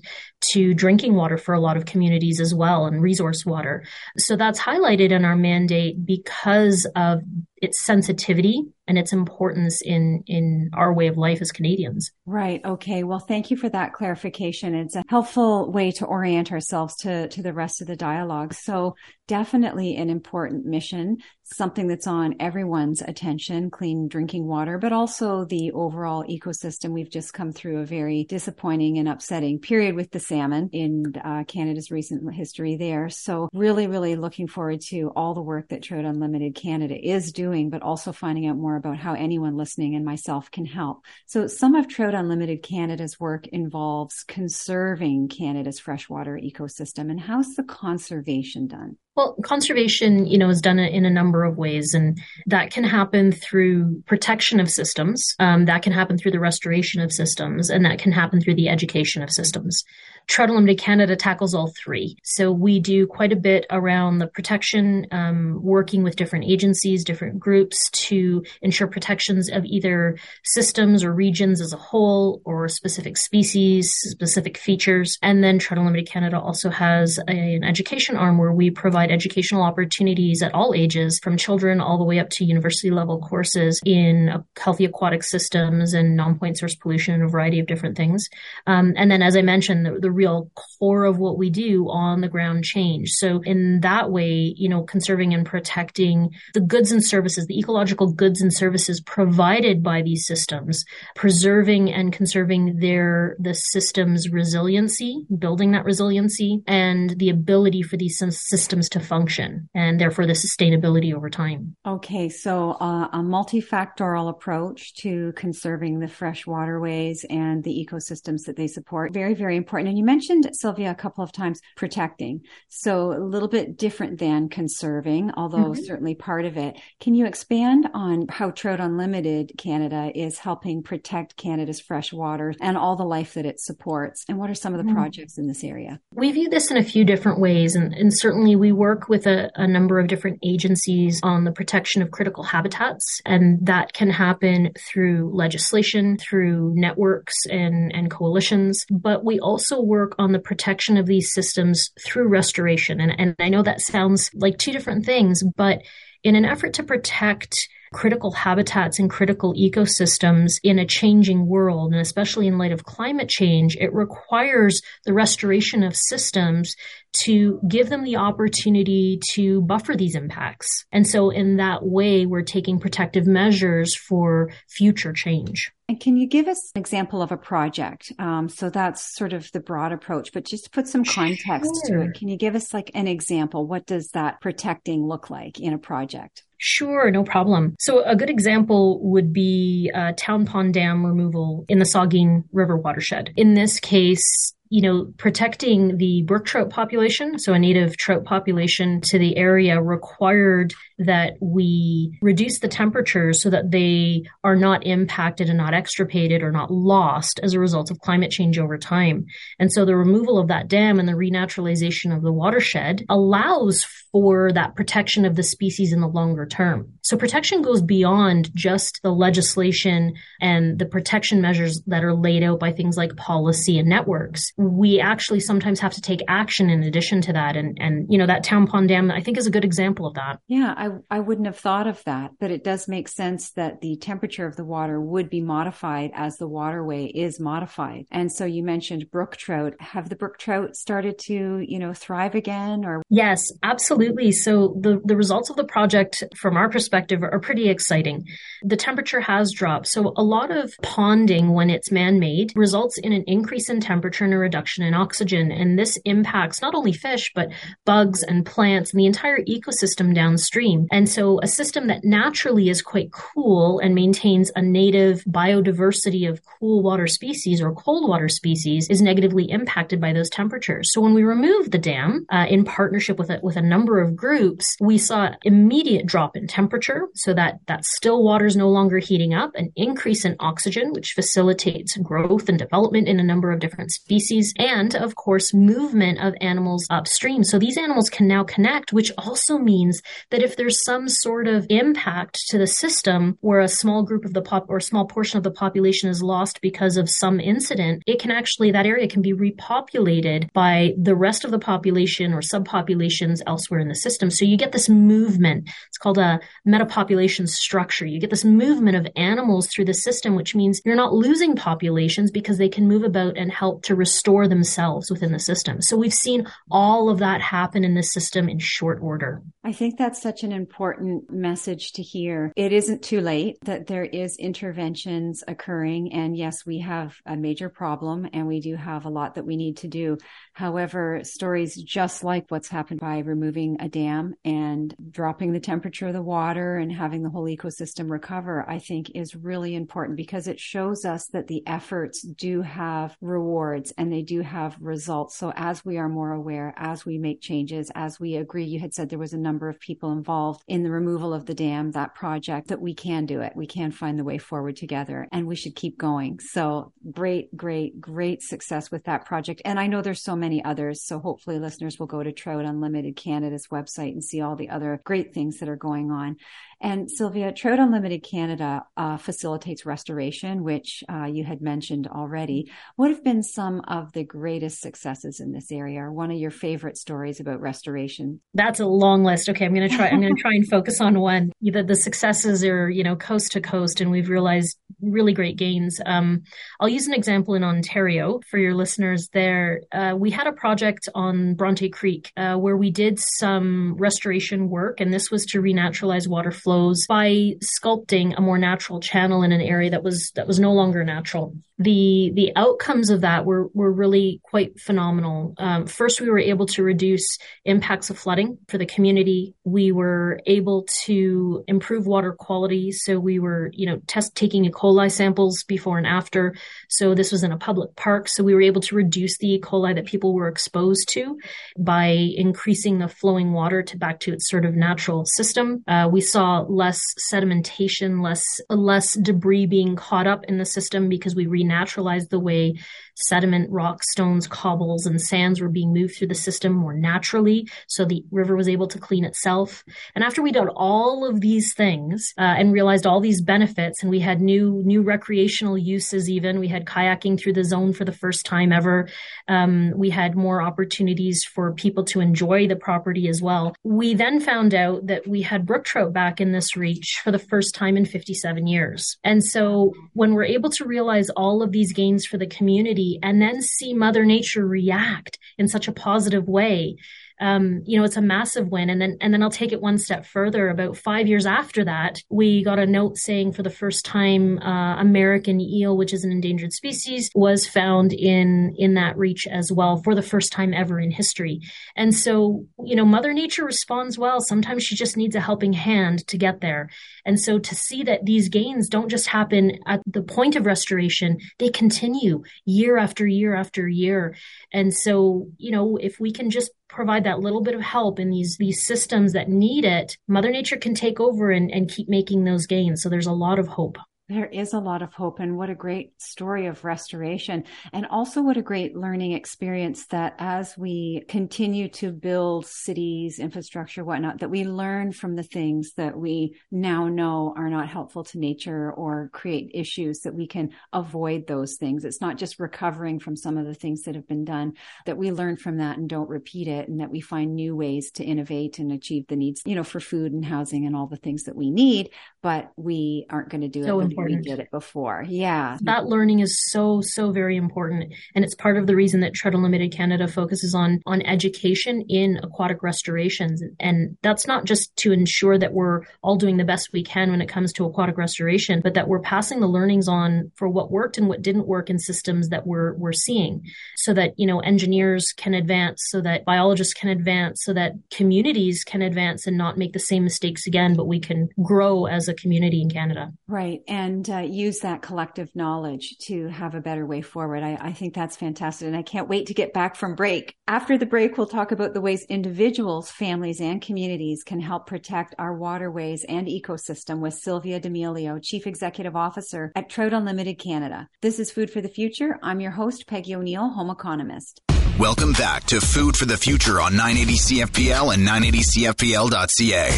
to 0.51 0.73
drinking 0.73 1.16
water 1.16 1.38
for 1.38 1.53
a 1.53 1.59
lot 1.59 1.77
of 1.77 1.85
communities 1.85 2.39
as 2.39 2.53
well 2.53 2.85
and 2.85 3.01
resource 3.01 3.45
water. 3.45 3.83
So 4.18 4.35
that's 4.35 4.59
highlighted 4.59 5.12
in 5.12 5.25
our 5.25 5.35
mandate 5.35 6.06
because 6.06 6.88
of 6.95 7.21
its 7.62 7.83
sensitivity 7.83 8.63
and 8.89 8.97
its 8.97 9.13
importance 9.13 9.81
in 9.81 10.24
in 10.25 10.71
our 10.74 10.91
way 10.91 11.07
of 11.07 11.18
life 11.18 11.41
as 11.41 11.51
Canadians. 11.51 12.12
Right. 12.25 12.59
Okay. 12.65 13.03
Well, 13.03 13.19
thank 13.19 13.51
you 13.51 13.56
for 13.56 13.69
that 13.69 13.94
clarification. 13.94 14.74
It's 14.75 14.95
a 14.95 15.03
helpful 15.07 15.71
way 15.71 15.91
to 15.91 16.06
orient 16.06 16.51
ourselves 16.51 16.95
to 16.97 17.30
to 17.30 17.41
the 17.41 17.53
rest 17.53 17.81
of 17.81 17.88
the 17.88 17.95
dialogue. 17.95 18.53
So, 18.53 18.95
definitely 19.30 19.96
an 19.96 20.10
important 20.10 20.66
mission, 20.66 21.18
something 21.44 21.88
that's 21.88 22.08
on 22.08 22.36
everyone's 22.40 23.02
attention, 23.04 23.70
clean 23.70 24.08
drinking 24.08 24.48
water, 24.48 24.80
but 24.80 24.92
also 24.92 25.46
the 25.46 25.72
overall 25.72 26.24
ecosystem. 26.26 26.90
We've 26.90 27.12
just 27.12 27.31
come 27.31 27.52
through 27.52 27.80
a 27.80 27.86
very 27.86 28.24
disappointing 28.24 28.98
and 28.98 29.08
upsetting 29.08 29.60
period 29.60 29.96
with 29.96 30.10
the 30.10 30.20
salmon 30.20 30.70
in 30.74 31.14
uh, 31.24 31.44
Canada's 31.48 31.92
recent 31.92 32.34
history 32.34 32.76
there. 32.76 33.10
So, 33.10 33.48
really, 33.54 33.86
really 33.86 34.16
looking 34.16 34.48
forward 34.48 34.81
to 34.88 35.12
all 35.16 35.36
the 35.36 35.42
work 35.42 35.70
that 35.70 35.84
Trout 35.84 36.06
Unlimited 36.06 36.56
Canada 36.56 36.96
is 37.00 37.31
doing 37.31 37.70
but 37.70 37.84
also 37.84 38.12
finding 38.12 38.48
out 38.48 38.58
more 38.58 38.76
about 38.76 38.98
how 38.98 39.14
anyone 39.14 39.56
listening 39.56 39.96
and 39.96 40.04
myself 40.04 40.50
can 40.50 40.66
help. 40.66 41.06
So 41.28 41.46
some 41.48 41.76
of 41.76 41.88
Trout 41.88 42.16
Unlimited 42.16 42.64
Canada's 42.64 43.20
work 43.20 43.48
involves 43.48 44.24
conserving 44.24 45.28
Canada's 45.30 45.80
freshwater 45.80 46.40
ecosystem. 46.42 47.12
And 47.12 47.20
how's 47.20 47.56
the 47.56 47.64
conservation 47.64 48.68
done? 48.68 48.98
Well, 49.19 49.36
conservation, 49.44 50.27
you 50.27 50.38
know, 50.38 50.48
is 50.48 50.62
done 50.62 50.80
in 50.80 51.04
a 51.04 51.10
number 51.10 51.44
of 51.44 51.57
ways, 51.57 51.94
and 51.94 52.18
that 52.45 52.71
can 52.71 52.86
happen 52.86 53.33
through 53.33 54.01
protection 54.06 54.62
of 54.62 54.71
systems. 54.71 55.36
Um, 55.39 55.66
that 55.66 55.81
can 55.81 55.92
happen 55.92 56.18
through 56.18 56.31
the 56.31 56.39
restoration 56.39 57.01
of 57.01 57.12
systems, 57.12 57.69
and 57.69 57.83
that 57.83 58.00
can 58.00 58.13
happen 58.13 58.39
through 58.39 58.56
the 58.56 58.69
education 58.69 59.21
of 59.21 59.30
systems. 59.30 59.83
Trout 60.27 60.50
Unlimited 60.50 60.80
Canada 60.80 61.16
tackles 61.16 61.54
all 61.54 61.74
three. 61.83 62.18
So 62.24 62.51
we 62.51 62.80
do 62.80 63.07
quite 63.07 63.31
a 63.31 63.36
bit 63.36 63.66
around 63.69 64.19
the 64.19 64.27
protection, 64.27 65.07
um, 65.12 65.60
working 65.62 66.04
with 66.04 66.16
different 66.16 66.45
agencies, 66.45 67.04
different 67.04 67.39
groups 67.39 67.89
to 67.92 68.44
ensure 68.62 68.88
protections 68.88 69.50
of 69.50 69.66
either 69.66 70.18
systems 70.44 71.04
or 71.04 71.13
regions 71.13 71.62
as 71.62 71.74
a 71.74 71.77
whole 71.77 72.42
or 72.45 72.68
specific 72.68 73.18
species, 73.18 73.94
specific 73.94 74.57
features. 74.57 75.18
And 75.21 75.44
then 75.44 75.60
Trout 75.60 75.80
Unlimited 75.80 76.07
Canada 76.07 76.39
also 76.39 76.69
has 76.69 77.19
a, 77.27 77.56
an 77.56 77.63
education 77.63 78.16
arm 78.16 78.38
where 78.38 78.51
we 78.51 78.69
provide 78.69 79.12
educational 79.12 79.63
opportunities 79.63 80.42
at 80.42 80.54
all 80.54 80.74
ages 80.75 81.19
from 81.19 81.38
children 81.38 81.81
all 81.81 81.98
the 81.98 82.04
way 82.04 82.19
up 82.19 82.30
to 82.31 82.45
university 82.45 82.92
level 82.92 83.19
courses 83.19 83.81
in 83.86 84.44
healthy 84.57 84.86
aquatic 84.86 85.24
systems 85.24 85.94
and 85.94 86.16
non-point 86.16 86.57
source 86.57 86.75
pollution 86.75 87.13
and 87.13 87.24
a 87.24 87.27
variety 87.27 87.60
of 87.60 87.68
different 87.68 87.98
things. 87.98 88.30
Um, 88.68 88.94
and 88.95 89.10
then, 89.10 89.21
as 89.21 89.36
I 89.36 89.42
mentioned, 89.42 89.86
the, 89.86 90.00
the 90.00 90.08
real 90.11 90.51
core 90.79 91.06
of 91.06 91.17
what 91.17 91.38
we 91.38 91.50
do 91.50 91.89
on 91.89 92.21
the 92.21 92.27
ground 92.27 92.63
change. 92.63 93.09
So 93.11 93.41
in 93.45 93.81
that 93.81 94.11
way, 94.11 94.53
you 94.57 94.69
know, 94.69 94.83
conserving 94.83 95.33
and 95.33 95.45
protecting 95.45 96.29
the 96.53 96.61
goods 96.61 96.91
and 96.91 97.03
services, 97.03 97.45
the 97.47 97.59
ecological 97.59 98.11
goods 98.11 98.41
and 98.41 98.53
services 98.53 99.01
provided 99.01 99.83
by 99.83 100.01
these 100.01 100.25
systems, 100.25 100.83
preserving 101.15 101.91
and 101.91 102.13
conserving 102.13 102.77
their, 102.79 103.35
the 103.39 103.53
system's 103.53 104.29
resiliency, 104.29 105.25
building 105.38 105.71
that 105.71 105.85
resiliency 105.85 106.61
and 106.67 107.17
the 107.19 107.29
ability 107.29 107.81
for 107.81 107.97
these 107.97 108.17
systems 108.17 108.89
to 108.89 109.00
function 109.00 109.69
and 109.73 110.00
therefore 110.00 110.25
the 110.25 110.33
sustainability 110.33 111.13
over 111.13 111.29
time. 111.29 111.75
Okay. 111.85 112.29
So 112.29 112.71
uh, 112.71 113.07
a 113.11 113.19
multifactorial 113.19 114.29
approach 114.29 114.94
to 114.95 115.33
conserving 115.35 116.00
the 116.00 116.07
fresh 116.07 116.45
waterways 116.45 117.25
and 117.29 117.63
the 117.63 117.85
ecosystems 117.85 118.45
that 118.45 118.56
they 118.56 118.67
support. 118.67 119.13
Very, 119.13 119.33
very 119.33 119.56
important. 119.56 119.89
And 119.89 119.97
you 120.00 120.06
mentioned, 120.06 120.50
Sylvia, 120.54 120.92
a 120.92 120.96
couple 120.96 121.24
of 121.24 121.31
times 121.31 121.60
protecting. 121.75 122.42
So 122.69 123.12
a 123.12 123.19
little 123.19 123.50
bit 123.50 123.78
different 123.78 124.18
than 124.18 124.48
conserving, 124.48 125.31
although 125.36 125.72
mm-hmm. 125.72 125.84
certainly 125.84 126.16
part 126.16 126.46
of 126.46 126.56
it. 126.57 126.80
Can 127.00 127.16
you 127.16 127.25
expand 127.25 127.90
on 127.94 128.28
how 128.30 128.51
Trout 128.51 128.80
Unlimited 128.80 129.51
Canada 129.57 130.10
is 130.16 130.40
helping 130.40 130.84
protect 130.84 131.36
Canada's 131.36 131.81
fresh 131.81 132.13
water 132.13 132.54
and 132.62 132.78
all 132.78 132.96
the 132.96 133.04
life 133.04 133.34
that 133.34 133.46
it 133.46 133.60
supports? 133.60 134.24
And 134.30 134.38
what 134.38 134.50
are 134.50 134.56
some 134.56 134.74
of 134.74 134.78
the 134.78 134.86
mm-hmm. 134.86 134.96
projects 134.96 135.38
in 135.38 135.48
this 135.48 135.63
area? 135.63 136.00
We 136.13 136.31
view 136.31 136.50
this 136.50 136.72
in 136.72 136.78
a 136.78 136.84
few 136.84 137.04
different 137.04 137.42
ways. 137.42 137.75
And, 137.75 137.94
and 137.94 138.18
certainly 138.18 138.56
we 138.56 138.72
work 138.72 139.10
with 139.10 139.28
a, 139.28 139.52
a 139.56 139.68
number 139.68 140.00
of 140.00 140.07
different 140.07 140.40
agencies 140.44 141.19
on 141.24 141.44
the 141.44 141.52
protection 141.52 142.02
of 142.02 142.12
critical 142.12 142.44
habitats. 142.44 143.19
And 143.25 143.60
that 143.66 143.92
can 143.92 144.10
happen 144.10 144.72
through 144.80 145.31
legislation, 145.34 146.18
through 146.18 146.74
networks 146.75 147.36
and, 147.50 147.94
and 147.94 148.10
coalitions. 148.10 148.86
But 148.90 149.25
we 149.25 149.40
also 149.40 149.81
work 149.89 150.15
on 150.18 150.31
the 150.31 150.39
protection 150.39 150.95
of 150.95 151.07
these 151.07 151.33
systems 151.33 151.89
through 152.06 152.27
restoration. 152.27 153.01
And, 153.01 153.19
and 153.19 153.36
I 153.39 153.50
know 153.50 153.63
that 153.63 153.81
sounds 153.81 154.30
like 154.33 154.57
two 154.57 154.71
different 154.71 155.06
things, 155.06 155.44
but 155.44 155.81
in 156.24 156.36
an 156.36 156.45
effort 156.45 156.74
to 156.75 156.83
protect 156.83 157.56
critical 157.94 158.31
habitats 158.31 159.00
and 159.00 159.09
critical 159.09 159.53
ecosystems 159.53 160.59
in 160.63 160.80
a 160.80 160.86
changing 160.86 161.47
world, 161.47 161.91
and 161.91 162.01
especially 162.01 162.47
in 162.47 162.57
light 162.57 162.71
of 162.71 162.83
climate 162.83 163.30
change, 163.30 163.75
it 163.77 163.94
requires 163.94 164.81
the 165.06 165.13
restoration 165.13 165.83
of 165.83 165.95
systems 165.95 166.75
to 167.12 167.59
give 167.68 167.89
them 167.89 168.03
the 168.03 168.15
opportunity 168.15 169.19
to 169.31 169.62
buffer 169.62 169.95
these 169.95 170.15
impacts. 170.15 170.86
And 170.91 171.07
so 171.07 171.31
in 171.31 171.57
that 171.57 171.83
way, 171.83 172.25
we're 172.25 172.44
taking 172.44 172.80
protective 172.80 173.25
measures 173.25 173.95
for 173.95 174.51
future 174.68 175.13
change. 175.13 175.71
And 175.88 176.00
can 176.00 176.18
you 176.18 176.27
give 176.27 176.47
us 176.47 176.71
an 176.75 176.80
example 176.80 177.24
of 177.24 177.31
a 177.31 177.38
project? 177.38 178.13
Um, 178.19 178.47
so 178.47 178.69
that's 178.69 179.15
sort 179.15 179.33
of 179.33 179.51
the 179.53 179.59
broad 179.59 179.92
approach, 179.92 180.31
but 180.33 180.45
just 180.45 180.71
put 180.71 180.88
some 180.88 181.03
context 181.03 181.71
sure. 181.88 181.97
to 181.97 182.03
it. 182.03 182.13
Can 182.13 182.27
you 182.27 182.38
give 182.38 182.53
us 182.53 182.74
like 182.75 182.92
an 182.94 183.07
example? 183.07 183.65
What 183.65 183.88
does 183.88 184.09
that 184.12 184.39
protecting 184.39 185.07
look 185.07 185.31
like 185.31 185.59
in 185.59 185.74
a 185.74 185.80
project? 185.80 186.44
Sure, 186.61 187.09
no 187.09 187.23
problem. 187.23 187.75
So 187.79 188.03
a 188.03 188.17
good 188.17 188.29
example 188.29 189.00
would 189.01 189.31
be 189.31 189.89
uh, 189.95 190.11
Town 190.17 190.45
Pond 190.45 190.73
Dam 190.73 191.06
removal 191.06 191.65
in 191.69 191.79
the 191.79 191.85
Saugeen 191.85 192.44
River 192.51 192.75
watershed. 192.75 193.31
In 193.38 193.53
this 193.53 193.79
case, 193.79 194.53
you 194.69 194.81
know, 194.81 195.12
protecting 195.18 195.98
the 195.98 196.21
brook 196.24 196.45
trout 196.45 196.69
population, 196.69 197.39
so 197.39 197.54
a 197.54 197.60
native 197.60 197.98
trout 197.98 198.24
population 198.24 199.01
to 199.01 199.18
the 199.18 199.36
area 199.36 199.81
required 199.81 200.74
that 201.00 201.33
we 201.42 202.16
reduce 202.21 202.60
the 202.60 202.68
temperatures 202.68 203.42
so 203.42 203.50
that 203.50 203.71
they 203.71 204.24
are 204.44 204.56
not 204.56 204.86
impacted 204.86 205.50
and 205.50 205.57
not 205.57 205.74
extirpated 205.74 206.44
or 206.44 206.51
not 206.51 206.69
lost 206.69 207.39
as 207.42 207.54
a 207.54 207.60
result 207.60 207.89
of 207.89 208.00
climate 208.00 208.30
change 208.30 208.60
over 208.60 208.77
time. 208.77 209.25
And 209.57 209.71
so 209.71 209.86
the 209.86 209.95
removal 209.95 210.38
of 210.38 210.50
that 210.50 210.68
dam 210.68 211.00
and 211.00 211.07
the 211.07 211.13
renaturalization 211.13 212.16
of 212.16 212.21
the 212.21 212.33
watershed 212.33 213.06
allows 213.10 213.88
for 214.12 214.51
that 214.54 214.75
protection 214.75 215.25
of 215.25 215.36
the 215.36 215.44
species 215.44 215.94
in 215.94 216.01
the 216.01 216.07
longer 216.07 216.45
term. 216.45 216.92
So 217.01 217.18
protection 217.18 217.62
goes 217.62 217.81
beyond 217.81 218.50
just 218.56 219.00
the 219.04 219.12
legislation 219.12 220.16
and 220.42 220.80
the 220.80 220.86
protection 220.86 221.42
measures 221.42 221.81
that 221.88 222.04
are 222.04 222.16
laid 222.16 222.44
out 222.44 222.60
by 222.60 222.71
things 222.71 222.98
like 222.98 223.16
policy 223.16 223.77
and 223.80 223.88
networks. 223.88 224.51
We 224.59 225.00
actually 225.00 225.39
sometimes 225.39 225.79
have 225.79 225.94
to 225.94 226.01
take 226.01 226.19
action 226.27 226.69
in 226.69 226.83
addition 226.83 227.21
to 227.21 227.31
that. 227.31 227.56
And, 227.56 227.77
and, 227.79 228.06
you 228.09 228.17
know, 228.17 228.27
that 228.27 228.44
town 228.44 228.67
pond 228.67 228.89
dam, 228.89 229.09
I 229.11 229.21
think 229.21 229.38
is 229.38 229.47
a 229.47 229.51
good 229.51 229.63
example 229.63 230.06
of 230.06 230.15
that. 230.15 230.39
Yeah. 230.47 230.73
I 230.75 230.89
I, 230.89 231.17
I 231.17 231.19
wouldn't 231.19 231.47
have 231.47 231.57
thought 231.57 231.88
of 231.88 232.03
that, 232.06 232.31
but 232.39 232.51
it 232.51 232.63
does 232.63 232.88
make 232.88 233.07
sense 233.07 233.51
that 233.51 233.81
the 233.81 233.97
temperature 233.97 234.45
of 234.45 234.56
the 234.56 234.65
water 234.65 235.00
would 235.00 235.29
be 235.29 235.41
modified 235.41 236.11
as 236.13 236.38
the 236.38 236.47
waterway 236.47 237.06
is 237.06 237.39
modified. 237.39 238.06
And 238.11 238.31
so 238.31 238.45
you 238.45 238.63
mentioned 238.63 239.11
brook 239.11 239.38
trout. 239.38 239.73
Have 239.79 240.09
the 240.09 240.15
brook 240.15 240.38
trout 240.38 240.75
started 240.75 241.19
to, 241.25 241.59
you 241.59 241.79
know, 241.79 241.94
thrive 241.94 242.35
again 242.35 242.85
or? 242.85 243.03
Yes, 243.09 243.51
absolutely. 243.63 244.31
So 244.31 244.77
the, 244.79 245.01
the 245.03 245.15
results 245.15 245.50
of 245.50 245.56
the 245.56 245.63
project 245.63 246.23
from 246.38 246.57
our 246.57 246.69
perspective 246.69 247.23
are 247.23 247.39
pretty 247.39 247.69
exciting. 247.69 248.25
The 248.63 248.77
temperature 248.77 249.21
has 249.21 249.51
dropped. 249.51 249.88
So 249.88 250.13
a 250.15 250.23
lot 250.23 250.51
of 250.51 250.73
ponding 250.83 251.53
when 251.53 251.69
it's 251.69 251.91
man-made 251.91 252.53
results 252.56 252.97
in 252.97 253.13
an 253.13 253.23
increase 253.27 253.69
in 253.69 253.79
temperature 253.79 254.25
and 254.25 254.33
a 254.33 254.38
reduction 254.50 254.84
in 254.84 254.96
oxygen. 254.96 255.51
And 255.51 255.78
this 255.78 255.98
impacts 256.06 256.60
not 256.62 256.74
only 256.74 256.92
fish, 256.92 257.31
but 257.36 257.50
bugs 257.86 258.24
and 258.24 258.44
plants 258.44 258.92
and 258.92 259.00
the 259.00 259.06
entire 259.06 259.42
ecosystem 259.46 260.16
downstream. 260.16 260.88
And 260.92 261.07
so 261.07 261.40
a 261.44 261.47
system 261.47 261.88
that 261.88 262.04
naturally 262.04 262.69
is 262.69 262.81
quite 262.81 263.12
cool 263.12 263.80
and 263.80 263.94
maintains 263.94 264.52
a 264.56 264.62
native 264.62 265.23
biodiversity 265.26 266.28
of 266.28 266.42
cool 266.59 266.81
water 266.81 267.06
species 267.06 267.62
or 267.62 267.76
cold 267.76 268.09
water 268.09 268.28
species 268.28 268.90
is 268.90 269.04
negatively 269.04 269.45
impacted 269.52 270.02
by 270.02 270.14
those 270.14 270.31
temperatures. 270.31 270.92
So 270.92 271.02
when 271.02 271.14
we 271.14 271.23
removed 271.23 271.71
the 271.71 271.78
dam 271.78 272.26
uh, 272.31 272.47
in 272.50 272.66
partnership 272.66 273.19
with 273.19 273.30
a, 273.30 273.40
with 273.44 273.56
a 273.56 273.62
number 273.62 274.02
of 274.02 274.16
groups, 274.16 274.76
we 274.81 274.97
saw 274.97 275.30
immediate 275.44 276.07
drop 276.07 276.35
in 276.35 276.47
temperature 276.47 277.02
so 277.14 277.33
that 277.35 277.59
that 277.68 277.85
still 277.85 278.23
water 278.23 278.47
is 278.47 278.56
no 278.56 278.69
longer 278.69 278.97
heating 278.97 279.33
up, 279.42 279.52
an 279.54 279.69
increase 279.76 280.26
in 280.26 280.35
oxygen, 280.40 280.92
which 280.94 281.14
facilitates 281.14 281.95
growth 281.97 282.50
and 282.50 282.57
development 282.57 283.07
in 283.07 283.19
a 283.19 283.30
number 283.31 283.52
of 283.52 283.59
different 283.59 283.92
species, 283.92 284.39
and 284.58 284.96
of 284.96 285.16
course, 285.16 285.54
movement 285.54 286.19
of 286.19 286.34
animals 286.42 286.86
upstream. 286.90 287.44
So 287.44 287.60
these 287.60 287.78
animals 287.78 288.10
can 288.10 288.28
now 288.28 288.44
connect, 288.44 288.94
which 288.94 289.12
also 289.18 289.58
means 289.58 290.02
that 290.31 290.44
if 290.44 290.56
there's 290.56 290.84
some 290.84 291.08
sort 291.08 291.48
of 291.48 291.66
impact 291.69 292.40
to 292.50 292.58
the 292.58 292.68
system 292.68 293.38
where 293.42 293.60
a 293.60 293.68
small 293.68 294.04
group 294.04 294.26
of 294.26 294.34
the 294.34 294.42
pop 294.42 294.66
or 294.69 294.80
small 294.80 295.06
portion 295.06 295.38
of 295.38 295.44
the 295.44 295.52
population 295.52 296.10
is 296.10 296.24
lost 296.24 296.62
because 296.62 296.98
of 296.98 297.10
some 297.10 297.40
incident, 297.40 298.04
it 298.06 298.19
can 298.19 298.31
actually, 298.31 298.72
that 298.72 298.86
area 298.86 299.08
can 299.08 299.22
be 299.22 299.34
repopulated 299.34 300.52
by 300.54 300.94
the 300.98 301.16
rest 301.16 301.44
of 301.46 301.52
the 301.52 301.60
population 301.60 302.34
or 302.34 302.42
subpopulations 302.42 303.42
elsewhere 303.48 303.80
in 303.80 303.88
the 303.88 303.96
system. 303.96 304.30
So 304.30 304.46
you 304.46 304.58
get 304.58 304.72
this 304.72 304.90
movement. 304.90 305.69
It's 305.88 305.98
called 305.98 306.18
a 306.18 306.40
metapopulation 306.68 307.48
structure. 307.48 308.06
You 308.06 308.19
get 308.19 308.30
this 308.30 308.46
movement 308.46 308.98
of 308.98 309.08
animals 309.16 309.68
through 309.68 309.86
the 309.86 309.94
system, 309.94 310.36
which 310.36 310.56
means 310.56 310.81
you're 310.86 310.96
not 310.96 311.14
losing 311.14 311.56
populations 311.56 312.31
because 312.31 312.58
they 312.58 312.69
can 312.69 312.88
move 312.88 313.04
about 313.04 313.38
and 313.38 313.52
help 313.52 313.84
to 313.84 313.96
restore 313.96 314.29
themselves 314.48 315.09
within 315.09 315.31
the 315.31 315.40
system. 315.40 315.81
So 315.81 315.98
we've 315.98 316.14
seen 316.14 316.48
all 316.71 317.09
of 317.09 317.19
that 317.19 317.42
happen 317.42 317.83
in 317.83 317.95
this 317.95 318.14
system 318.14 318.50
in 318.50 318.59
short 318.59 319.00
order. 319.02 319.42
I 319.64 319.74
think 319.74 319.98
that's 319.98 320.21
such 320.21 320.44
an 320.44 320.52
important 320.52 321.30
message 321.30 321.92
to 321.94 322.02
hear. 322.02 322.54
It 322.56 322.71
isn't 322.71 323.04
too 323.04 323.21
late 323.21 323.57
that 323.66 323.88
there 323.88 324.06
is 324.06 324.38
interventions 324.38 325.44
occurring. 325.48 326.14
And 326.14 326.36
yes, 326.36 326.66
we 326.66 326.80
have 326.80 327.16
a 327.26 327.36
major 327.36 327.69
problem 327.69 328.28
and 328.33 328.48
we 328.48 328.62
do 328.62 328.76
have 328.76 329.06
a 329.06 329.09
lot 329.09 329.36
that 329.36 329.45
we 329.45 329.57
need 329.57 329.78
to 329.78 329.88
do. 329.88 330.18
However, 330.54 331.21
stories 331.24 331.76
just 331.76 332.24
like 332.24 332.45
what's 332.50 332.69
happened 332.69 333.00
by 333.00 333.19
removing 333.19 333.78
a 333.80 333.90
dam 333.90 334.36
and 334.45 334.95
dropping 335.12 335.52
the 335.52 335.59
temperature 335.59 336.07
of 336.07 336.14
the 336.14 336.21
water 336.21 336.78
and 336.78 336.92
having 336.92 337.24
the 337.24 337.30
whole 337.30 337.45
ecosystem 337.45 338.09
recover, 338.09 338.68
I 338.68 338.80
think 338.80 339.12
is 339.16 339.36
really 339.36 339.76
important 339.76 340.18
because 340.18 340.48
it 340.48 340.59
shows 340.59 341.06
us 341.06 341.28
that 341.28 341.48
the 341.48 341.64
efforts 341.68 342.21
do 342.21 342.62
have 342.62 343.16
rewards 343.21 343.94
and 343.98 344.12
they 344.12 344.19
they 344.19 344.26
do 344.26 344.42
have 344.42 344.76
results. 344.81 345.38
So 345.38 345.54
as 345.56 345.85
we 345.85 345.97
are 345.97 346.09
more 346.09 346.33
aware, 346.33 346.73
as 346.76 347.06
we 347.06 347.18
make 347.18 347.40
changes, 347.40 347.90
as 347.95 348.19
we 348.19 348.35
agree, 348.35 348.66
you 348.66 348.78
had 348.78 348.94
said 348.94 349.07
there 349.07 349.18
was 349.18 349.31
a 349.31 349.38
number 349.38 349.69
of 349.69 349.80
people 349.80 350.11
involved 350.11 350.61
in 350.68 350.83
the 350.83 350.92
removal 350.92 351.33
of 351.33 351.45
the 351.45 351.54
dam, 351.54 351.92
that 351.92 352.16
project, 352.16 352.68
that 352.68 352.81
we 352.81 352.94
can 352.94 353.26
do 353.26 353.40
it. 353.40 353.54
We 353.56 353.66
can 353.66 353.92
find 353.92 354.19
the 354.19 354.26
way 354.26 354.38
forward 354.38 354.76
together 354.76 355.26
and 355.31 355.47
we 355.47 355.56
should 355.56 355.73
keep 355.73 355.97
going. 355.97 356.40
So 356.42 356.92
great, 357.09 357.56
great, 357.56 358.02
great 358.02 358.42
success 358.42 358.92
with 358.92 359.06
that 359.06 359.26
project. 359.26 359.61
And 359.64 359.80
I 359.80 359.88
know 359.88 360.02
there's 360.02 360.21
so 360.21 360.35
many 360.35 360.61
others. 360.66 361.02
So 361.06 361.19
hopefully 361.19 361.57
listeners 361.57 361.97
will 361.97 362.07
go 362.07 362.21
to 362.21 362.33
Trout 362.33 362.66
Unlimited 362.66 363.16
Canada's 363.16 363.68
website 363.71 364.11
and 364.11 364.23
see 364.23 364.42
all 364.42 364.57
the 364.57 364.69
other 364.69 364.99
great 365.06 365.33
things 365.33 365.59
that 365.59 365.69
are 365.69 365.78
going 365.78 366.11
on. 366.11 366.35
And 366.81 367.12
Sylvia, 367.12 367.52
Trout 367.52 367.80
Unlimited 367.80 368.24
Canada 368.24 368.86
uh, 368.95 369.18
facilitates 369.18 369.86
restoration, 369.86 370.64
which 370.64 371.04
uh, 371.12 371.26
you 371.26 371.44
had 371.44 371.62
mentioned 371.62 372.07
already. 372.07 372.71
What 372.95 373.09
have 373.09 373.21
been 373.21 373.44
some 373.44 373.81
of 373.81 374.14
the 374.14 374.24
greatest 374.24 374.80
successes 374.80 375.42
in 375.42 375.52
this 375.52 375.74
area, 375.74 376.00
or 376.00 376.14
one 376.14 376.31
of 376.31 376.38
your 376.38 376.52
favorite 376.52 376.98
stories 376.98 377.42
about 377.42 377.59
restoration? 377.59 378.40
That's 378.54 378.80
a 378.80 378.86
long 378.86 379.26
list. 379.26 379.50
Okay, 379.50 379.66
I'm 379.66 379.74
going 379.74 379.90
to 379.90 379.95
try. 379.95 380.07
I'm 380.07 380.21
going 380.21 380.36
to 380.38 380.42
try 380.42 380.54
and 380.54 380.68
focus 380.69 381.02
on 381.02 381.19
one. 381.19 381.52
The, 381.62 381.83
the 381.83 381.95
successes 381.95 382.64
are, 382.64 382.90
you 382.90 383.04
know, 383.04 383.18
coast 383.18 383.52
to 383.54 383.62
coast, 383.62 384.00
and 384.00 384.09
we've 384.09 384.30
realized 384.30 384.78
really 385.02 385.33
great 385.33 385.57
gains. 385.57 386.00
Um, 386.06 386.44
I'll 386.80 386.88
use 386.88 387.07
an 387.07 387.14
example 387.14 387.56
in 387.56 387.64
Ontario 387.64 388.40
for 388.50 388.57
your 388.57 388.74
listeners. 388.74 389.28
There, 389.33 389.81
uh, 389.92 390.16
we 390.18 390.31
had 390.31 390.48
a 390.48 390.54
project 390.54 391.09
on 391.14 391.56
Bronte 391.56 391.90
Creek 391.90 392.31
uh, 392.38 392.56
where 392.56 392.78
we 392.78 392.90
did 392.90 393.19
some 393.19 393.95
restoration 393.98 394.69
work, 394.69 395.02
and 395.02 395.14
this 395.14 395.30
was 395.30 395.45
to 395.48 395.62
renaturalize 395.62 396.28
water 396.28 396.52
flow 396.52 396.69
flows 396.69 397.07
by 397.07 397.56
sculpting 397.64 398.38
a 398.38 398.42
more 398.42 398.59
natural 398.59 398.99
channel 398.99 399.42
in 399.42 399.52
an 399.52 399.59
area 399.59 399.90
that 399.90 400.04
was 400.04 400.31
that 400.35 400.45
was 400.45 400.59
no 400.59 400.71
longer 400.71 401.04
natural 401.04 401.56
the 401.80 402.31
the 402.36 402.52
outcomes 402.57 403.09
of 403.09 403.21
that 403.21 403.45
were 403.45 403.69
were 403.74 403.92
really 403.92 404.42
quite 404.44 404.78
phenomenal. 404.80 405.54
Um, 405.57 405.88
first, 405.88 406.19
we 406.19 406.30
were 406.30 406.38
able 406.40 406.66
to 406.68 406.83
reduce 406.83 407.38
impacts 407.64 408.09
of 408.09 408.19
flooding 408.19 408.57
for 408.68 408.78
the 408.78 408.86
community. 408.86 409.56
We 409.64 409.94
were 409.94 410.42
able 410.45 410.86
to 411.06 411.64
improve 411.68 412.06
water 412.06 412.33
quality. 412.33 412.92
So 412.92 413.18
we 413.18 413.40
were, 413.40 413.71
you 413.74 413.86
know, 413.86 414.02
test 414.07 414.36
taking 414.36 414.66
E. 414.66 414.71
coli 414.71 415.09
samples 415.09 415.64
before 415.64 415.98
and 415.98 416.06
after. 416.06 416.54
So 416.90 417.16
this 417.16 417.31
was 417.31 417.44
in 417.44 417.54
a 417.54 417.57
public 417.57 417.95
park. 417.95 418.28
So 418.28 418.44
we 418.44 418.54
were 418.54 418.62
able 418.62 418.81
to 418.81 418.95
reduce 418.95 419.38
the 419.38 419.54
E. 419.54 419.62
coli 419.62 419.95
that 419.95 420.06
people 420.06 420.33
were 420.33 420.50
exposed 420.50 421.07
to 421.14 421.38
by 421.78 422.07
increasing 422.07 423.00
the 423.00 423.07
flowing 423.07 423.54
water 423.54 423.83
to 423.83 423.98
back 423.98 424.19
to 424.21 424.33
its 424.33 424.50
sort 424.50 424.66
of 424.66 424.76
natural 424.76 425.26
system. 425.26 425.81
Uh, 425.88 426.09
we 426.12 426.19
saw 426.19 426.66
less 426.68 427.02
sedimentation, 427.31 428.21
less 428.21 428.44
less 428.69 429.14
debris 429.14 429.66
being 429.66 429.95
caught 429.95 430.28
up 430.28 430.44
in 430.50 430.57
the 430.57 430.66
system 430.66 431.07
because 431.07 431.36
we 431.36 431.48
re 431.48 431.69
naturalized 431.69 432.30
the 432.30 432.40
way 432.40 432.76
sediment, 433.16 433.69
rock, 433.69 434.04
stones, 434.04 434.47
cobbles, 434.47 435.06
and 435.06 435.21
sands 435.21 435.61
were 435.61 435.69
being 435.69 435.94
moved 435.94 436.16
through 436.18 436.28
the 436.28 436.35
system 436.35 436.73
more 436.73 436.94
naturally. 436.94 437.68
So 437.88 438.06
the 438.06 438.23
river 438.31 438.56
was 438.56 438.69
able 438.69 438.88
to 438.88 438.99
clean 438.99 439.26
itself. 439.26 439.83
And 440.16 440.23
after 440.23 440.42
we 440.42 440.52
did 440.52 440.68
all 440.76 441.26
of 441.26 441.42
these 441.42 441.73
things 441.73 442.33
uh, 442.38 442.42
and 442.57 442.73
realized 442.73 443.06
all 443.06 443.19
these 443.19 443.42
benefits, 443.42 444.02
and 444.02 444.09
we 444.09 444.19
had 444.19 444.42
new 444.42 444.81
new 444.85 445.02
recreational 445.02 445.78
uses. 445.78 446.30
Even 446.30 446.59
we 446.59 446.68
had 446.68 446.85
kayaking 446.85 447.40
through 447.40 447.54
the 447.54 447.64
zone 447.64 447.94
for 447.94 448.06
the 448.06 448.11
first 448.11 448.45
time 448.45 448.71
ever. 448.71 449.07
Um, 449.47 449.94
we 449.95 450.09
had 450.09 450.35
more 450.35 450.61
opportunities 450.61 451.44
for 451.44 451.73
people 451.73 452.04
to 452.06 452.19
enjoy 452.19 452.68
the 452.68 452.76
property 452.76 453.28
as 453.28 453.42
well. 453.42 453.76
We 453.83 454.14
then 454.14 454.40
found 454.40 454.73
out 454.73 455.07
that 455.07 455.28
we 455.28 455.42
had 455.42 455.66
brook 455.66 455.85
trout 455.85 456.14
back 456.14 456.42
in 456.42 456.52
this 456.52 456.76
reach 456.76 457.21
for 457.23 457.31
the 457.31 457.40
first 457.40 457.76
time 457.76 457.97
in 457.97 458.06
57 458.06 458.68
years. 458.68 459.18
And 459.23 459.44
so 459.44 459.94
when 460.14 460.33
we're 460.33 460.44
able 460.44 460.69
to 460.71 460.85
realize 460.85 461.30
all 461.31 461.58
of 461.61 461.71
these 461.71 461.94
gains 461.94 462.25
for 462.25 462.37
the 462.37 462.47
community 462.47 463.19
and 463.21 463.42
then 463.42 463.61
see 463.61 463.94
Mother 463.94 464.25
Nature 464.25 464.66
react 464.66 465.37
in 465.57 465.68
such 465.68 465.87
a 465.87 465.94
positive 465.94 466.47
way 466.47 466.97
um, 467.40 467.81
you 467.86 467.98
know, 467.98 468.04
it's 468.04 468.18
a 468.18 468.22
massive 468.22 468.68
win. 468.68 468.90
And 468.90 469.02
then, 469.02 469.18
and 469.22 469.34
then 469.34 469.42
I'll 469.42 469.50
take 469.50 469.72
it 469.72 469.81
one 469.81 469.98
step 469.98 470.26
further. 470.26 470.69
About 470.69 470.98
five 470.98 471.28
years 471.28 471.46
after 471.46 471.86
that, 471.86 472.22
we 472.30 472.64
got 472.64 472.80
a 472.80 472.86
note 472.86 473.18
saying 473.18 473.54
for 473.54 473.64
the 473.64 473.69
first 473.69 474.06
time, 474.06 474.60
uh, 474.60 475.00
American 475.00 475.62
eel, 475.62 475.96
which 475.96 476.14
is 476.14 476.24
an 476.24 476.31
endangered 476.31 476.74
species, 476.74 477.30
was 477.34 477.68
found 477.68 478.12
in, 478.14 478.76
in 478.78 478.96
that 478.96 479.18
reach 479.18 479.48
as 479.48 479.72
well 479.72 480.02
for 480.04 480.16
the 480.16 480.22
first 480.22 480.52
time 480.52 480.74
ever 480.74 481.00
in 481.00 481.12
history. 481.12 481.62
And 481.96 482.14
so, 482.14 482.66
you 482.84 482.96
know, 482.96 483.06
Mother 483.06 483.34
Nature 483.34 483.66
responds 483.66 484.18
well. 484.18 484.42
Sometimes 484.42 484.84
she 484.84 484.96
just 484.96 485.16
needs 485.16 485.36
a 485.36 485.40
helping 485.40 485.74
hand 485.74 486.28
to 486.28 486.38
get 486.38 486.62
there. 486.62 486.90
And 487.26 487.40
so 487.40 487.60
to 487.60 487.76
see 487.76 488.04
that 488.04 488.26
these 488.26 488.50
gains 488.50 488.90
don't 488.90 489.10
just 489.10 489.28
happen 489.28 489.80
at 489.86 490.02
the 490.06 490.22
point 490.22 490.56
of 490.56 490.66
restoration, 490.66 491.38
they 491.58 491.69
continue 491.69 492.44
year 492.66 492.98
after 492.98 493.26
year 493.26 493.56
after 493.56 493.88
year. 493.88 494.36
And 494.74 494.94
so, 494.94 495.48
you 495.58 495.72
know, 495.72 495.98
if 495.98 496.19
we 496.19 496.31
can 496.31 496.50
just 496.50 496.72
provide 496.90 497.24
that 497.24 497.40
little 497.40 497.62
bit 497.62 497.76
of 497.76 497.81
help 497.81 498.19
in 498.19 498.30
these 498.30 498.58
these 498.58 498.86
systems 498.86 499.34
that 499.34 499.48
need 499.48 499.86
it, 499.86 500.18
Mother 500.28 500.50
Nature 500.50 500.78
can 500.78 500.94
take 500.94 501.19
over 501.19 501.52
and, 501.52 501.72
and 501.72 501.90
keep 501.90 502.10
making 502.10 502.44
those 502.44 502.66
gains. 502.66 503.02
So 503.02 503.10
there's 503.10 503.28
a 503.28 503.31
lot 503.31 503.60
of 503.60 503.68
hope. 503.68 503.98
There 504.30 504.45
is 504.45 504.74
a 504.74 504.80
lot 504.80 505.02
of 505.02 505.12
hope, 505.12 505.40
and 505.40 505.57
what 505.57 505.71
a 505.71 505.76
great 505.76 506.21
story 506.21 506.68
of 506.68 506.83
restoration. 506.86 507.64
And 507.92 508.06
also, 508.06 508.44
what 508.44 508.57
a 508.57 508.62
great 508.62 508.95
learning 508.95 509.31
experience 509.31 510.06
that 510.07 510.36
as 510.38 510.78
we 510.78 511.24
continue 511.28 511.90
to 511.94 512.12
build 512.12 512.67
cities, 512.67 513.39
infrastructure, 513.39 514.06
whatnot, 514.06 514.41
that 514.41 514.52
we 514.52 514.65
learn 514.65 515.13
from 515.13 515.36
the 515.36 515.41
things 515.41 515.93
that 515.93 516.15
we 516.15 516.56
now 516.69 517.08
know 517.08 517.56
are 517.58 517.71
not 517.71 517.89
helpful 517.89 518.24
to 518.26 518.38
nature 518.38 518.91
or 518.91 519.32
create 519.34 519.71
issues, 519.74 520.19
that 520.19 520.36
we 520.36 520.45
can 520.45 520.74
avoid 520.93 521.48
those 521.48 521.78
things. 521.78 522.06
It's 522.06 522.21
not 522.21 522.38
just 522.38 522.60
recovering 522.60 523.17
from 523.17 523.36
some 523.36 523.58
of 523.58 523.65
the 523.65 523.74
things 523.74 524.04
that 524.04 524.13
have 524.13 524.28
been 524.28 524.45
done, 524.45 524.74
that 525.08 525.17
we 525.17 525.32
learn 525.32 525.58
from 525.58 525.78
that 525.78 525.98
and 525.98 526.08
don't 526.08 526.30
repeat 526.30 526.67
it, 526.67 526.88
and 526.88 527.00
that 527.00 527.10
we 527.10 527.19
find 527.19 527.56
new 527.56 527.76
ways 527.76 528.12
to 528.12 528.24
innovate 528.24 528.78
and 528.78 528.91
achieve 528.91 529.26
the 529.28 529.36
needs, 529.36 529.63
you 529.65 529.74
know, 529.74 529.84
for 529.84 530.00
food 530.00 530.34
and 530.34 530.45
housing 530.45 530.86
and 530.86 530.95
all 530.95 531.08
the 531.08 531.17
things 531.17 531.45
that 531.45 531.56
we 531.56 531.71
need, 531.71 532.12
but 532.43 532.71
we 532.76 533.26
aren't 533.32 533.50
going 533.50 533.62
to 533.62 533.67
do 533.67 533.84
so 533.84 534.00
it 534.02 534.18
important. 534.19 534.45
We 534.45 534.52
did 534.52 534.60
it 534.60 534.71
before. 534.71 535.26
Yeah. 535.28 535.78
That 535.82 536.06
learning 536.06 536.39
is 536.39 536.60
so, 536.71 537.02
so 537.02 537.32
very 537.32 537.58
important. 537.58 538.13
And 538.36 538.45
it's 538.45 538.56
part 538.56 538.78
of 538.78 538.88
the 538.88 538.95
reason 538.95 539.19
that 539.21 539.34
Trout 539.34 539.56
Unlimited 539.56 539.91
Canada 539.91 540.28
focuses 540.28 540.73
on, 540.76 541.02
on 541.06 541.21
education 541.23 542.02
in 542.10 542.39
aquatic 542.43 542.84
restorations. 542.84 543.62
And 543.80 544.17
that's 544.21 544.47
not 544.47 544.65
just 544.65 544.95
to 544.97 545.12
ensure 545.12 545.58
that 545.58 545.73
we're 545.73 546.02
all 546.21 546.36
doing 546.36 546.58
the 546.58 546.63
best 546.63 546.89
we 546.93 547.04
can 547.04 547.32
when 547.32 547.41
it 547.41 547.49
comes 547.49 547.73
to 547.73 547.86
aquatic 547.86 548.17
restoration, 548.17 548.82
but 548.84 548.93
that 548.93 549.08
we're 549.08 549.19
passing 549.19 549.60
the 549.60 549.67
learnings 549.67 550.08
on 550.08 550.52
for 550.56 550.67
what 550.67 550.91
worked 550.91 551.17
and 551.17 551.28
what 551.28 551.41
didn't 551.41 551.67
work 551.67 551.89
in 551.89 551.99
systems 551.99 552.49
that 552.49 552.65
we're, 552.65 552.93
we're 552.95 553.13
seeing 553.13 553.63
so 553.97 554.13
that, 554.13 554.34
you 554.38 554.47
know, 554.47 554.60
engineers 554.60 555.34
can 555.36 555.54
advance, 555.54 556.08
so 556.10 556.21
that 556.21 556.45
biologists 556.45 556.93
can 556.93 557.10
advance, 557.10 557.63
so 557.63 557.73
that 557.73 557.93
communities 558.12 558.84
can 558.84 559.02
advance 559.02 559.45
and 559.47 559.58
not 559.58 559.78
make 559.78 559.93
the 559.93 559.99
same 559.99 560.23
mistakes 560.23 560.65
again, 560.67 560.95
but 560.95 561.06
we 561.06 561.19
can 561.19 561.49
grow 561.63 562.06
as 562.06 562.28
a 562.28 562.34
community 562.34 562.82
in 562.82 562.89
Canada. 562.89 563.32
Right. 563.47 563.82
And 563.88 564.09
and 564.10 564.30
uh, 564.30 564.39
use 564.39 564.80
that 564.80 565.04
collective 565.04 565.56
knowledge 565.56 566.17
to 566.17 566.47
have 566.47 566.73
a 566.73 566.82
better 566.82 567.06
way 567.06 567.21
forward. 567.21 567.62
I, 567.62 567.78
I 567.80 567.93
think 567.93 568.15
that's 568.15 568.36
fantastic. 568.36 568.88
And 568.88 568.97
I 568.97 569.04
can't 569.04 569.30
wait 569.30 569.45
to 569.47 569.54
get 569.54 569.71
back 569.71 569.95
from 569.95 570.15
break. 570.15 570.56
After 570.67 570.97
the 570.97 571.06
break, 571.06 571.38
we'll 571.38 571.47
talk 571.47 571.71
about 571.71 571.93
the 571.93 572.01
ways 572.01 572.25
individuals, 572.25 573.12
families, 573.12 573.62
and 573.62 573.82
communities 573.82 574.43
can 574.43 574.60
help 574.60 574.88
protect 574.88 575.36
our 575.38 575.56
waterways 575.56 576.23
and 576.23 576.47
ecosystem 576.47 577.19
with 577.19 577.36
Sylvia 577.36 577.80
D'Amelio, 577.80 578.39
Chief 578.41 578.65
Executive 578.65 579.15
Officer 579.15 579.71
at 579.75 579.89
Trout 579.89 580.13
Unlimited 580.13 580.58
Canada. 580.58 581.08
This 581.21 581.39
is 581.39 581.51
Food 581.51 581.69
for 581.69 581.82
the 581.82 581.88
Future. 581.88 582.39
I'm 582.41 582.60
your 582.60 582.71
host, 582.71 583.06
Peggy 583.08 583.36
O'Neill, 583.36 583.69
home 583.69 583.91
economist. 583.91 584.62
Welcome 584.97 585.34
back 585.34 585.65
to 585.65 585.80
Food 585.80 586.17
for 586.17 586.25
the 586.25 586.36
Future 586.36 586.82
on 586.82 586.97
980 586.97 587.38
CFPL 587.38 588.13
and 588.13 588.28
980CFPL.ca. 588.28 589.91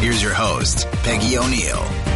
Here's 0.00 0.22
your 0.22 0.34
host, 0.34 0.86
Peggy 1.02 1.36
O'Neill. 1.36 2.15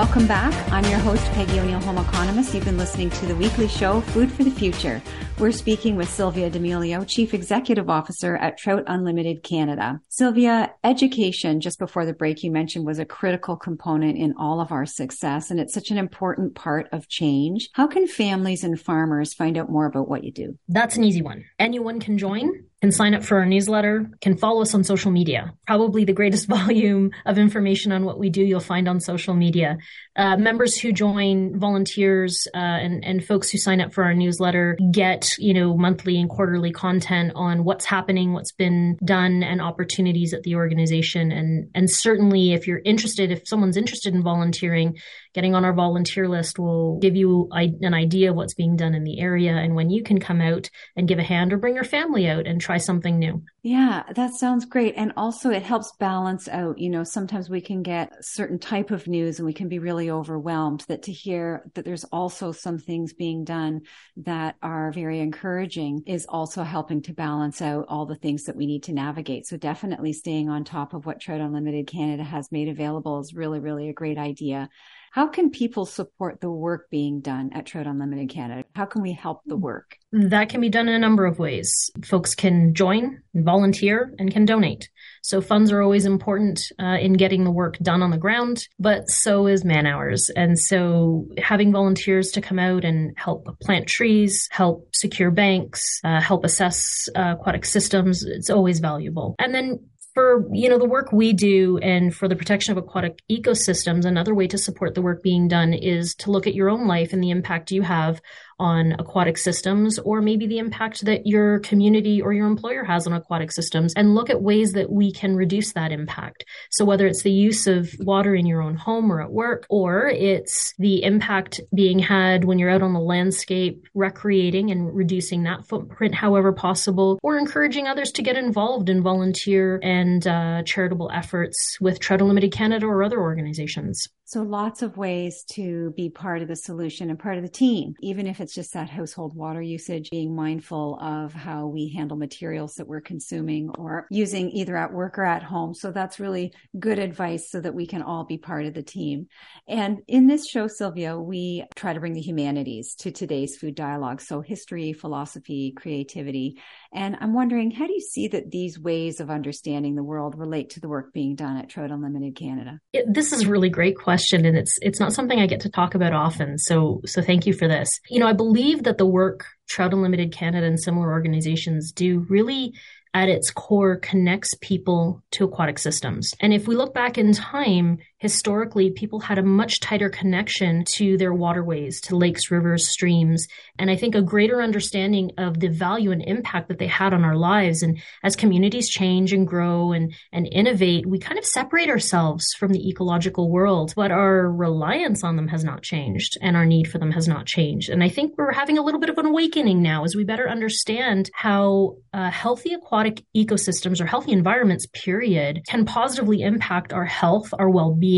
Welcome 0.00 0.26
back. 0.26 0.72
I'm 0.72 0.86
your 0.86 0.98
host, 1.00 1.22
Peggy 1.32 1.60
O'Neill, 1.60 1.78
home 1.80 1.98
economist. 1.98 2.54
You've 2.54 2.64
been 2.64 2.78
listening 2.78 3.10
to 3.10 3.26
the 3.26 3.36
weekly 3.36 3.68
show, 3.68 4.00
Food 4.00 4.32
for 4.32 4.44
the 4.44 4.50
Future. 4.50 5.02
We're 5.38 5.52
speaking 5.52 5.94
with 5.94 6.08
Sylvia 6.08 6.48
D'Amelio, 6.48 7.06
Chief 7.06 7.34
Executive 7.34 7.90
Officer 7.90 8.34
at 8.36 8.56
Trout 8.56 8.84
Unlimited 8.86 9.42
Canada. 9.42 10.00
Sylvia, 10.08 10.72
education, 10.84 11.60
just 11.60 11.78
before 11.78 12.06
the 12.06 12.14
break, 12.14 12.42
you 12.42 12.50
mentioned 12.50 12.86
was 12.86 12.98
a 12.98 13.04
critical 13.04 13.56
component 13.56 14.16
in 14.16 14.32
all 14.38 14.62
of 14.62 14.72
our 14.72 14.86
success, 14.86 15.50
and 15.50 15.60
it's 15.60 15.74
such 15.74 15.90
an 15.90 15.98
important 15.98 16.54
part 16.54 16.88
of 16.92 17.06
change. 17.08 17.68
How 17.74 17.86
can 17.86 18.08
families 18.08 18.64
and 18.64 18.80
farmers 18.80 19.34
find 19.34 19.58
out 19.58 19.68
more 19.68 19.84
about 19.84 20.08
what 20.08 20.24
you 20.24 20.32
do? 20.32 20.58
That's 20.66 20.96
an 20.96 21.04
easy 21.04 21.20
one. 21.20 21.44
Anyone 21.58 22.00
can 22.00 22.16
join 22.16 22.69
can 22.80 22.92
sign 22.92 23.14
up 23.14 23.22
for 23.22 23.38
our 23.38 23.46
newsletter, 23.46 24.10
can 24.20 24.36
follow 24.36 24.62
us 24.62 24.74
on 24.74 24.84
social 24.84 25.10
media. 25.10 25.52
Probably 25.66 26.04
the 26.04 26.12
greatest 26.12 26.46
volume 26.48 27.10
of 27.26 27.38
information 27.38 27.92
on 27.92 28.04
what 28.04 28.18
we 28.18 28.30
do 28.30 28.42
you'll 28.42 28.60
find 28.60 28.88
on 28.88 29.00
social 29.00 29.34
media. 29.34 29.78
Uh, 30.16 30.36
members 30.36 30.76
who 30.76 30.92
join, 30.92 31.58
volunteers, 31.58 32.46
uh, 32.54 32.58
and 32.58 33.04
and 33.04 33.24
folks 33.24 33.48
who 33.48 33.58
sign 33.58 33.80
up 33.80 33.94
for 33.94 34.02
our 34.02 34.14
newsletter 34.14 34.76
get 34.90 35.30
you 35.38 35.54
know 35.54 35.76
monthly 35.76 36.20
and 36.20 36.28
quarterly 36.28 36.72
content 36.72 37.32
on 37.36 37.64
what's 37.64 37.84
happening, 37.84 38.32
what's 38.32 38.52
been 38.52 38.98
done, 39.04 39.42
and 39.42 39.60
opportunities 39.60 40.34
at 40.34 40.42
the 40.42 40.56
organization. 40.56 41.30
And 41.30 41.70
and 41.74 41.88
certainly, 41.88 42.52
if 42.52 42.66
you're 42.66 42.82
interested, 42.84 43.30
if 43.30 43.46
someone's 43.46 43.76
interested 43.76 44.12
in 44.12 44.22
volunteering, 44.22 44.98
getting 45.34 45.54
on 45.54 45.64
our 45.64 45.72
volunteer 45.72 46.28
list 46.28 46.58
will 46.58 46.98
give 46.98 47.14
you 47.14 47.48
an 47.52 47.94
idea 47.94 48.30
of 48.30 48.36
what's 48.36 48.54
being 48.54 48.76
done 48.76 48.94
in 48.94 49.04
the 49.04 49.20
area 49.20 49.52
and 49.52 49.74
when 49.74 49.90
you 49.90 50.02
can 50.02 50.18
come 50.18 50.40
out 50.40 50.68
and 50.96 51.06
give 51.06 51.18
a 51.18 51.22
hand 51.22 51.52
or 51.52 51.56
bring 51.56 51.74
your 51.74 51.84
family 51.84 52.28
out 52.28 52.46
and 52.46 52.60
try 52.60 52.78
something 52.78 53.18
new. 53.18 53.42
Yeah, 53.62 54.04
that 54.14 54.32
sounds 54.34 54.64
great. 54.64 54.94
And 54.96 55.12
also 55.16 55.50
it 55.50 55.62
helps 55.62 55.92
balance 55.98 56.48
out, 56.48 56.78
you 56.78 56.88
know, 56.88 57.04
sometimes 57.04 57.48
we 57.48 57.60
can 57.60 57.82
get 57.82 58.12
certain 58.20 58.58
type 58.58 58.90
of 58.90 59.06
news 59.06 59.38
and 59.38 59.46
we 59.46 59.52
can 59.52 59.68
be 59.68 59.78
really 59.78 59.99
overwhelmed 60.08 60.84
that 60.86 61.02
to 61.02 61.12
hear 61.12 61.64
that 61.74 61.84
there's 61.84 62.04
also 62.04 62.52
some 62.52 62.78
things 62.78 63.12
being 63.12 63.42
done 63.42 63.80
that 64.18 64.54
are 64.62 64.92
very 64.92 65.18
encouraging 65.18 66.04
is 66.06 66.26
also 66.28 66.62
helping 66.62 67.02
to 67.02 67.12
balance 67.12 67.60
out 67.60 67.86
all 67.88 68.06
the 68.06 68.14
things 68.14 68.44
that 68.44 68.54
we 68.54 68.66
need 68.66 68.84
to 68.84 68.92
navigate. 68.92 69.48
So 69.48 69.56
definitely 69.56 70.12
staying 70.12 70.48
on 70.48 70.62
top 70.62 70.94
of 70.94 71.06
what 71.06 71.20
Trout 71.20 71.40
Unlimited 71.40 71.88
Canada 71.88 72.22
has 72.22 72.52
made 72.52 72.68
available 72.68 73.18
is 73.18 73.34
really, 73.34 73.58
really 73.58 73.88
a 73.88 73.92
great 73.92 74.16
idea. 74.16 74.68
How 75.12 75.26
can 75.26 75.50
people 75.50 75.86
support 75.86 76.40
the 76.40 76.50
work 76.50 76.88
being 76.88 77.20
done 77.20 77.50
at 77.52 77.66
Trout 77.66 77.88
Unlimited 77.88 78.30
Canada? 78.30 78.64
How 78.76 78.84
can 78.84 79.02
we 79.02 79.12
help 79.12 79.40
the 79.44 79.56
work? 79.56 79.96
That 80.12 80.50
can 80.50 80.60
be 80.60 80.68
done 80.68 80.88
in 80.88 80.94
a 80.94 81.00
number 81.00 81.26
of 81.26 81.40
ways. 81.40 81.90
Folks 82.04 82.36
can 82.36 82.74
join, 82.74 83.20
volunteer, 83.34 84.14
and 84.20 84.30
can 84.30 84.44
donate. 84.44 84.88
So 85.22 85.40
funds 85.40 85.72
are 85.72 85.82
always 85.82 86.06
important 86.06 86.62
uh, 86.80 86.98
in 87.00 87.14
getting 87.14 87.42
the 87.42 87.50
work 87.50 87.76
done 87.78 88.02
on 88.02 88.12
the 88.12 88.18
ground, 88.18 88.68
but 88.78 89.10
so 89.10 89.48
is 89.48 89.64
man 89.64 89.84
hours. 89.84 90.30
And 90.30 90.56
so 90.56 91.26
having 91.38 91.72
volunteers 91.72 92.30
to 92.32 92.40
come 92.40 92.60
out 92.60 92.84
and 92.84 93.12
help 93.18 93.48
plant 93.60 93.88
trees, 93.88 94.48
help 94.52 94.94
secure 94.94 95.32
banks, 95.32 96.00
uh, 96.04 96.20
help 96.20 96.44
assess 96.44 97.08
uh, 97.16 97.34
aquatic 97.36 97.64
systems, 97.64 98.22
it's 98.22 98.48
always 98.48 98.78
valuable. 98.78 99.34
And 99.40 99.52
then 99.52 99.80
for 100.20 100.46
you 100.52 100.68
know 100.68 100.78
the 100.78 100.84
work 100.84 101.12
we 101.12 101.32
do 101.32 101.78
and 101.78 102.14
for 102.14 102.28
the 102.28 102.36
protection 102.36 102.72
of 102.72 102.76
aquatic 102.76 103.22
ecosystems 103.30 104.04
another 104.04 104.34
way 104.34 104.46
to 104.46 104.58
support 104.58 104.94
the 104.94 105.00
work 105.00 105.22
being 105.22 105.48
done 105.48 105.72
is 105.72 106.14
to 106.14 106.30
look 106.30 106.46
at 106.46 106.54
your 106.54 106.68
own 106.68 106.86
life 106.86 107.14
and 107.14 107.22
the 107.22 107.30
impact 107.30 107.70
you 107.70 107.80
have 107.80 108.20
on 108.60 108.94
aquatic 108.98 109.38
systems 109.38 109.98
or 109.98 110.20
maybe 110.20 110.46
the 110.46 110.58
impact 110.58 111.04
that 111.06 111.26
your 111.26 111.60
community 111.60 112.20
or 112.20 112.32
your 112.32 112.46
employer 112.46 112.84
has 112.84 113.06
on 113.06 113.12
aquatic 113.14 113.50
systems 113.50 113.94
and 113.96 114.14
look 114.14 114.28
at 114.28 114.42
ways 114.42 114.72
that 114.72 114.92
we 114.92 115.10
can 115.10 115.34
reduce 115.34 115.72
that 115.72 115.90
impact. 115.90 116.44
So 116.70 116.84
whether 116.84 117.06
it's 117.06 117.22
the 117.22 117.32
use 117.32 117.66
of 117.66 117.90
water 118.00 118.34
in 118.34 118.46
your 118.46 118.60
own 118.60 118.76
home 118.76 119.10
or 119.10 119.22
at 119.22 119.32
work, 119.32 119.66
or 119.70 120.08
it's 120.08 120.74
the 120.78 121.02
impact 121.02 121.60
being 121.74 121.98
had 121.98 122.44
when 122.44 122.58
you're 122.58 122.70
out 122.70 122.82
on 122.82 122.92
the 122.92 123.00
landscape 123.00 123.86
recreating 123.94 124.70
and 124.70 124.94
reducing 124.94 125.44
that 125.44 125.66
footprint 125.66 126.14
however 126.14 126.52
possible, 126.52 127.18
or 127.22 127.38
encouraging 127.38 127.86
others 127.86 128.12
to 128.12 128.22
get 128.22 128.36
involved 128.36 128.90
in 128.90 129.02
volunteer 129.02 129.80
and 129.82 130.26
uh, 130.26 130.62
charitable 130.64 131.10
efforts 131.12 131.78
with 131.80 131.98
Trout 131.98 132.20
Unlimited 132.20 132.52
Canada 132.52 132.86
or 132.86 133.02
other 133.02 133.20
organizations. 133.20 134.06
So 134.30 134.42
lots 134.42 134.82
of 134.82 134.96
ways 134.96 135.42
to 135.54 135.92
be 135.96 136.08
part 136.08 136.40
of 136.40 136.46
the 136.46 136.54
solution 136.54 137.10
and 137.10 137.18
part 137.18 137.36
of 137.36 137.42
the 137.42 137.48
team, 137.48 137.94
even 138.00 138.28
if 138.28 138.40
it's 138.40 138.54
just 138.54 138.74
that 138.74 138.88
household 138.88 139.34
water 139.34 139.60
usage, 139.60 140.08
being 140.08 140.36
mindful 140.36 141.00
of 141.00 141.32
how 141.32 141.66
we 141.66 141.88
handle 141.88 142.16
materials 142.16 142.74
that 142.74 142.86
we're 142.86 143.00
consuming 143.00 143.70
or 143.76 144.06
using 144.08 144.48
either 144.52 144.76
at 144.76 144.92
work 144.92 145.18
or 145.18 145.24
at 145.24 145.42
home. 145.42 145.74
So 145.74 145.90
that's 145.90 146.20
really 146.20 146.52
good 146.78 147.00
advice 147.00 147.50
so 147.50 147.60
that 147.60 147.74
we 147.74 147.88
can 147.88 148.02
all 148.02 148.22
be 148.22 148.38
part 148.38 148.66
of 148.66 148.74
the 148.74 148.84
team. 148.84 149.26
And 149.66 149.98
in 150.06 150.28
this 150.28 150.48
show, 150.48 150.68
Sylvia, 150.68 151.18
we 151.18 151.64
try 151.74 151.92
to 151.92 151.98
bring 151.98 152.12
the 152.12 152.20
humanities 152.20 152.94
to 153.00 153.10
today's 153.10 153.56
food 153.56 153.74
dialogue. 153.74 154.20
So 154.20 154.42
history, 154.42 154.92
philosophy, 154.92 155.72
creativity. 155.72 156.60
And 156.94 157.16
I'm 157.20 157.34
wondering, 157.34 157.72
how 157.72 157.88
do 157.88 157.92
you 157.92 158.00
see 158.00 158.28
that 158.28 158.52
these 158.52 158.78
ways 158.78 159.18
of 159.18 159.28
understanding 159.28 159.96
the 159.96 160.04
world 160.04 160.38
relate 160.38 160.70
to 160.70 160.80
the 160.80 160.88
work 160.88 161.12
being 161.12 161.34
done 161.34 161.56
at 161.56 161.68
Trout 161.68 161.90
Unlimited 161.90 162.36
Canada? 162.36 162.78
This 163.08 163.32
is 163.32 163.42
a 163.42 163.50
really 163.50 163.70
great 163.70 163.96
question 163.96 164.19
question 164.20 164.44
and 164.44 164.56
it's 164.56 164.78
it's 164.82 165.00
not 165.00 165.14
something 165.14 165.40
I 165.40 165.46
get 165.46 165.60
to 165.60 165.70
talk 165.70 165.94
about 165.94 166.12
often. 166.12 166.58
So 166.58 167.00
so 167.06 167.22
thank 167.22 167.46
you 167.46 167.54
for 167.54 167.66
this. 167.66 168.00
You 168.10 168.20
know, 168.20 168.26
I 168.26 168.34
believe 168.34 168.82
that 168.84 168.98
the 168.98 169.06
work 169.06 169.46
Trout 169.66 169.94
Unlimited 169.94 170.32
Canada 170.32 170.66
and 170.66 170.78
similar 170.78 171.10
organizations 171.10 171.92
do 171.92 172.26
really 172.28 172.74
at 173.14 173.28
its 173.28 173.50
core 173.50 173.96
connects 173.96 174.54
people 174.60 175.22
to 175.32 175.44
aquatic 175.44 175.78
systems. 175.78 176.34
And 176.40 176.52
if 176.52 176.68
we 176.68 176.76
look 176.76 176.92
back 176.92 177.16
in 177.16 177.32
time, 177.32 177.98
historically, 178.20 178.90
people 178.90 179.18
had 179.18 179.38
a 179.38 179.42
much 179.42 179.80
tighter 179.80 180.10
connection 180.10 180.84
to 180.84 181.16
their 181.16 181.32
waterways, 181.32 182.00
to 182.02 182.16
lakes, 182.16 182.50
rivers, 182.50 182.86
streams, 182.88 183.48
and 183.78 183.90
I 183.90 183.96
think 183.96 184.14
a 184.14 184.20
greater 184.20 184.60
understanding 184.60 185.30
of 185.38 185.58
the 185.58 185.68
value 185.68 186.12
and 186.12 186.22
impact 186.22 186.68
that 186.68 186.78
they 186.78 186.86
had 186.86 187.14
on 187.14 187.24
our 187.24 187.34
lives. 187.34 187.82
And 187.82 187.98
as 188.22 188.36
communities 188.36 188.90
change 188.90 189.32
and 189.32 189.46
grow 189.46 189.92
and, 189.92 190.14
and 190.32 190.46
innovate, 190.52 191.06
we 191.06 191.18
kind 191.18 191.38
of 191.38 191.46
separate 191.46 191.88
ourselves 191.88 192.46
from 192.58 192.72
the 192.72 192.88
ecological 192.88 193.50
world, 193.50 193.94
but 193.96 194.10
our 194.10 194.50
reliance 194.50 195.24
on 195.24 195.36
them 195.36 195.48
has 195.48 195.64
not 195.64 195.82
changed 195.82 196.36
and 196.42 196.58
our 196.58 196.66
need 196.66 196.88
for 196.88 196.98
them 196.98 197.12
has 197.12 197.26
not 197.26 197.46
changed. 197.46 197.88
And 197.88 198.04
I 198.04 198.10
think 198.10 198.34
we're 198.36 198.52
having 198.52 198.76
a 198.76 198.82
little 198.82 199.00
bit 199.00 199.08
of 199.08 199.16
an 199.16 199.26
awakening 199.26 199.80
now 199.80 200.04
as 200.04 200.14
we 200.14 200.24
better 200.24 200.48
understand 200.48 201.30
how 201.32 201.96
uh, 202.12 202.30
healthy 202.30 202.74
aquatic 202.74 203.22
ecosystems 203.34 203.98
or 203.98 204.04
healthy 204.06 204.32
environments, 204.32 204.86
period, 204.92 205.62
can 205.66 205.86
positively 205.86 206.42
impact 206.42 206.92
our 206.92 207.06
health, 207.06 207.54
our 207.58 207.70
well 207.70 207.94
being, 207.94 208.09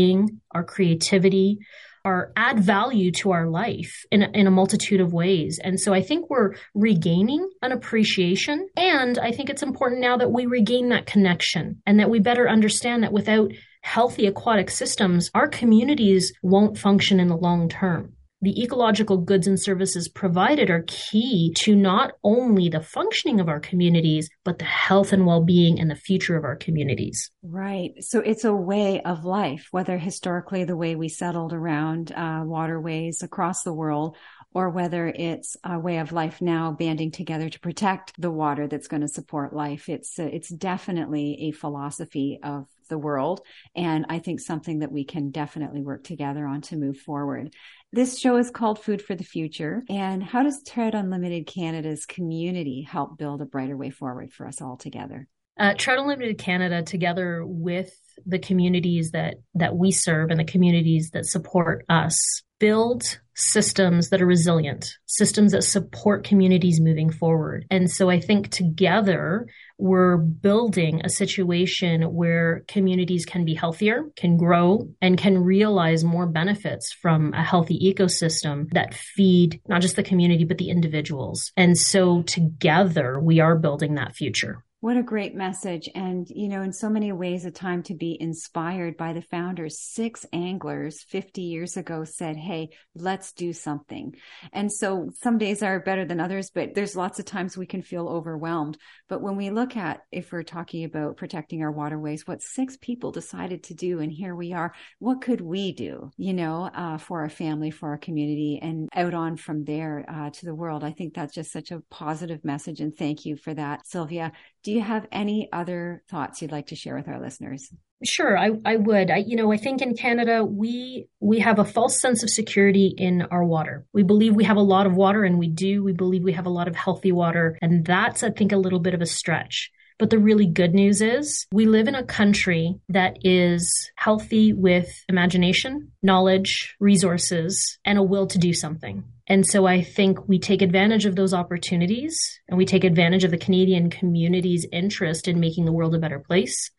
our 0.51 0.63
creativity, 0.63 1.59
our 2.05 2.31
add 2.35 2.59
value 2.59 3.11
to 3.11 3.31
our 3.31 3.47
life 3.47 4.05
in 4.11 4.23
a, 4.23 4.29
in 4.33 4.47
a 4.47 4.51
multitude 4.51 4.99
of 4.99 5.13
ways. 5.13 5.59
And 5.63 5.79
so 5.79 5.93
I 5.93 6.01
think 6.01 6.29
we're 6.29 6.55
regaining 6.73 7.49
an 7.61 7.71
appreciation. 7.71 8.67
And 8.75 9.17
I 9.17 9.31
think 9.31 9.49
it's 9.49 9.63
important 9.63 10.01
now 10.01 10.17
that 10.17 10.31
we 10.31 10.45
regain 10.45 10.89
that 10.89 11.05
connection 11.05 11.81
and 11.85 11.99
that 11.99 12.09
we 12.09 12.19
better 12.19 12.49
understand 12.49 13.03
that 13.03 13.13
without 13.13 13.51
healthy 13.81 14.27
aquatic 14.27 14.69
systems, 14.69 15.29
our 15.33 15.47
communities 15.47 16.33
won't 16.41 16.77
function 16.77 17.19
in 17.19 17.27
the 17.27 17.37
long 17.37 17.69
term 17.69 18.13
the 18.43 18.61
ecological 18.61 19.17
goods 19.17 19.47
and 19.47 19.59
services 19.59 20.09
provided 20.09 20.69
are 20.69 20.83
key 20.85 21.53
to 21.55 21.75
not 21.75 22.11
only 22.23 22.67
the 22.67 22.81
functioning 22.81 23.39
of 23.39 23.47
our 23.47 23.61
communities, 23.61 24.29
but 24.43 24.59
the 24.59 24.65
health 24.65 25.13
and 25.13 25.25
well-being 25.25 25.79
and 25.79 25.89
the 25.89 25.95
future 25.95 26.35
of 26.35 26.43
our 26.43 26.57
communities. 26.57 27.31
Right. 27.41 27.91
So 28.01 28.19
it's 28.19 28.43
a 28.43 28.53
way 28.53 29.01
of 29.01 29.23
life, 29.23 29.69
whether 29.71 29.97
historically 29.97 30.65
the 30.65 30.75
way 30.75 30.95
we 30.95 31.07
settled 31.07 31.53
around 31.53 32.11
uh, 32.11 32.41
waterways 32.43 33.23
across 33.23 33.63
the 33.63 33.73
world, 33.73 34.17
or 34.53 34.69
whether 34.69 35.07
it's 35.07 35.55
a 35.63 35.79
way 35.79 35.97
of 35.97 36.11
life 36.11 36.41
now 36.41 36.73
banding 36.73 37.11
together 37.11 37.49
to 37.49 37.59
protect 37.61 38.19
the 38.21 38.29
water 38.29 38.67
that's 38.67 38.89
going 38.89 39.01
to 39.01 39.07
support 39.07 39.53
life. 39.53 39.87
It's 39.87 40.19
uh, 40.19 40.23
it's 40.23 40.49
definitely 40.49 41.47
a 41.47 41.51
philosophy 41.51 42.39
of 42.43 42.67
the 42.87 42.97
world. 42.97 43.41
And 43.75 44.05
I 44.09 44.19
think 44.19 44.39
something 44.39 44.79
that 44.79 44.91
we 44.91 45.05
can 45.05 45.31
definitely 45.31 45.81
work 45.81 46.03
together 46.03 46.45
on 46.45 46.61
to 46.61 46.75
move 46.75 46.97
forward. 46.97 47.53
This 47.91 48.19
show 48.19 48.37
is 48.37 48.49
called 48.49 48.83
Food 48.83 49.01
for 49.01 49.15
the 49.15 49.23
Future. 49.23 49.83
And 49.89 50.23
how 50.23 50.43
does 50.43 50.63
Trout 50.63 50.95
Unlimited 50.95 51.47
Canada's 51.47 52.05
community 52.05 52.81
help 52.81 53.17
build 53.17 53.41
a 53.41 53.45
brighter 53.45 53.77
way 53.77 53.91
forward 53.91 54.33
for 54.33 54.47
us 54.47 54.61
all 54.61 54.77
together? 54.77 55.27
Uh, 55.59 55.75
Unlimited 55.87 56.39
Canada, 56.39 56.81
together 56.81 57.45
with 57.45 57.95
the 58.25 58.39
communities 58.39 59.11
that 59.11 59.35
that 59.55 59.75
we 59.75 59.91
serve 59.91 60.29
and 60.29 60.39
the 60.39 60.43
communities 60.43 61.11
that 61.11 61.25
support 61.25 61.85
us, 61.89 62.43
build 62.59 63.19
systems 63.35 64.09
that 64.09 64.21
are 64.21 64.25
resilient, 64.25 64.97
systems 65.05 65.51
that 65.51 65.63
support 65.63 66.23
communities 66.23 66.79
moving 66.79 67.11
forward. 67.11 67.65
And 67.71 67.89
so 67.89 68.09
I 68.09 68.19
think 68.19 68.49
together 68.49 69.47
we're 69.77 70.17
building 70.17 71.01
a 71.03 71.09
situation 71.09 72.03
where 72.13 72.63
communities 72.67 73.25
can 73.25 73.43
be 73.43 73.55
healthier, 73.55 74.05
can 74.15 74.37
grow, 74.37 74.87
and 75.01 75.17
can 75.17 75.37
realize 75.39 76.03
more 76.03 76.27
benefits 76.27 76.93
from 76.93 77.33
a 77.33 77.43
healthy 77.43 77.79
ecosystem 77.79 78.71
that 78.73 78.93
feed 78.93 79.59
not 79.67 79.81
just 79.81 79.95
the 79.95 80.03
community, 80.03 80.43
but 80.43 80.57
the 80.57 80.69
individuals. 80.69 81.51
And 81.57 81.77
so 81.77 82.21
together 82.21 83.19
we 83.19 83.39
are 83.39 83.57
building 83.57 83.95
that 83.95 84.15
future. 84.15 84.63
What 84.83 84.97
a 84.97 85.01
great 85.01 85.33
message. 85.33 85.87
And, 85.95 86.27
you 86.29 86.49
know, 86.49 86.61
in 86.61 86.73
so 86.73 86.89
many 86.89 87.13
ways, 87.13 87.45
a 87.45 87.51
time 87.51 87.83
to 87.83 87.93
be 87.93 88.17
inspired 88.19 88.97
by 88.97 89.13
the 89.13 89.21
founders. 89.21 89.79
Six 89.79 90.25
anglers 90.33 91.03
50 91.03 91.41
years 91.41 91.77
ago 91.77 92.03
said, 92.03 92.35
Hey, 92.35 92.67
let's 92.93 93.31
do 93.31 93.53
something. 93.53 94.13
And 94.51 94.69
so 94.69 95.09
some 95.21 95.37
days 95.37 95.63
are 95.63 95.79
better 95.79 96.03
than 96.03 96.19
others, 96.19 96.51
but 96.53 96.75
there's 96.75 96.97
lots 96.97 97.17
of 97.17 97.23
times 97.23 97.55
we 97.55 97.65
can 97.65 97.81
feel 97.81 98.09
overwhelmed. 98.09 98.77
But 99.07 99.21
when 99.21 99.37
we 99.37 99.51
look 99.51 99.77
at, 99.77 100.01
if 100.11 100.33
we're 100.33 100.43
talking 100.43 100.83
about 100.83 101.15
protecting 101.15 101.63
our 101.63 101.71
waterways, 101.71 102.27
what 102.27 102.41
six 102.41 102.75
people 102.75 103.13
decided 103.13 103.63
to 103.63 103.73
do, 103.73 104.01
and 104.01 104.11
here 104.11 104.35
we 104.35 104.51
are, 104.51 104.73
what 104.99 105.21
could 105.21 105.39
we 105.39 105.71
do, 105.71 106.11
you 106.17 106.33
know, 106.33 106.69
uh, 106.75 106.97
for 106.97 107.21
our 107.21 107.29
family, 107.29 107.71
for 107.71 107.87
our 107.87 107.97
community, 107.97 108.59
and 108.61 108.89
out 108.93 109.13
on 109.13 109.37
from 109.37 109.63
there 109.63 110.03
uh, 110.09 110.29
to 110.31 110.45
the 110.45 110.53
world? 110.53 110.83
I 110.83 110.91
think 110.91 111.13
that's 111.13 111.33
just 111.33 111.53
such 111.53 111.71
a 111.71 111.81
positive 111.89 112.43
message. 112.43 112.81
And 112.81 112.93
thank 112.93 113.25
you 113.25 113.37
for 113.37 113.53
that, 113.53 113.87
Sylvia. 113.87 114.33
Do 114.61 114.72
you 114.73 114.81
have 114.81 115.07
any 115.11 115.49
other 115.51 116.03
thoughts 116.09 116.41
you'd 116.41 116.51
like 116.51 116.67
to 116.67 116.75
share 116.75 116.95
with 116.95 117.07
our 117.07 117.19
listeners? 117.19 117.69
Sure, 118.03 118.37
I, 118.37 118.51
I 118.65 118.75
would. 118.75 119.09
I, 119.09 119.17
you 119.17 119.35
know, 119.35 119.51
I 119.51 119.57
think 119.57 119.81
in 119.81 119.95
Canada 119.95 120.43
we 120.43 121.07
we 121.19 121.39
have 121.39 121.59
a 121.59 121.65
false 121.65 121.99
sense 121.99 122.21
of 122.21 122.29
security 122.29 122.93
in 122.97 123.21
our 123.23 123.43
water. 123.43 123.85
We 123.93 124.03
believe 124.03 124.35
we 124.35 124.43
have 124.43 124.57
a 124.57 124.61
lot 124.61 124.85
of 124.85 124.95
water, 124.95 125.23
and 125.23 125.39
we 125.39 125.47
do. 125.47 125.83
We 125.83 125.93
believe 125.93 126.23
we 126.23 126.33
have 126.33 126.45
a 126.45 126.49
lot 126.49 126.67
of 126.67 126.75
healthy 126.75 127.11
water, 127.11 127.57
and 127.61 127.85
that's 127.85 128.23
I 128.23 128.31
think 128.31 128.51
a 128.51 128.57
little 128.57 128.79
bit 128.79 128.93
of 128.93 129.01
a 129.01 129.05
stretch. 129.05 129.71
But 129.99 130.09
the 130.09 130.19
really 130.19 130.45
good 130.45 130.73
news 130.73 131.01
is 131.01 131.45
we 131.51 131.65
live 131.65 131.87
in 131.87 131.95
a 131.95 132.03
country 132.03 132.75
that 132.89 133.17
is 133.23 133.91
healthy 133.95 134.53
with 134.53 134.89
imagination, 135.07 135.91
knowledge, 136.01 136.75
resources, 136.79 137.77
and 137.85 137.97
a 137.97 138.03
will 138.03 138.27
to 138.27 138.37
do 138.37 138.53
something. 138.53 139.03
And 139.27 139.45
so 139.45 139.65
I 139.65 139.81
think 139.81 140.27
we 140.27 140.37
take 140.37 140.61
advantage 140.61 141.05
of 141.05 141.15
those 141.15 141.33
opportunities 141.33 142.17
and 142.49 142.57
we 142.57 142.65
take 142.65 142.83
advantage 142.83 143.23
of 143.23 143.31
the 143.31 143.37
Canadian 143.37 143.89
community's 143.89 144.65
interest 144.71 145.27
in 145.27 145.39
making 145.39 145.65
the 145.65 145.71
world 145.71 145.95
a 145.95 145.99
better 145.99 146.19
place. 146.19 146.71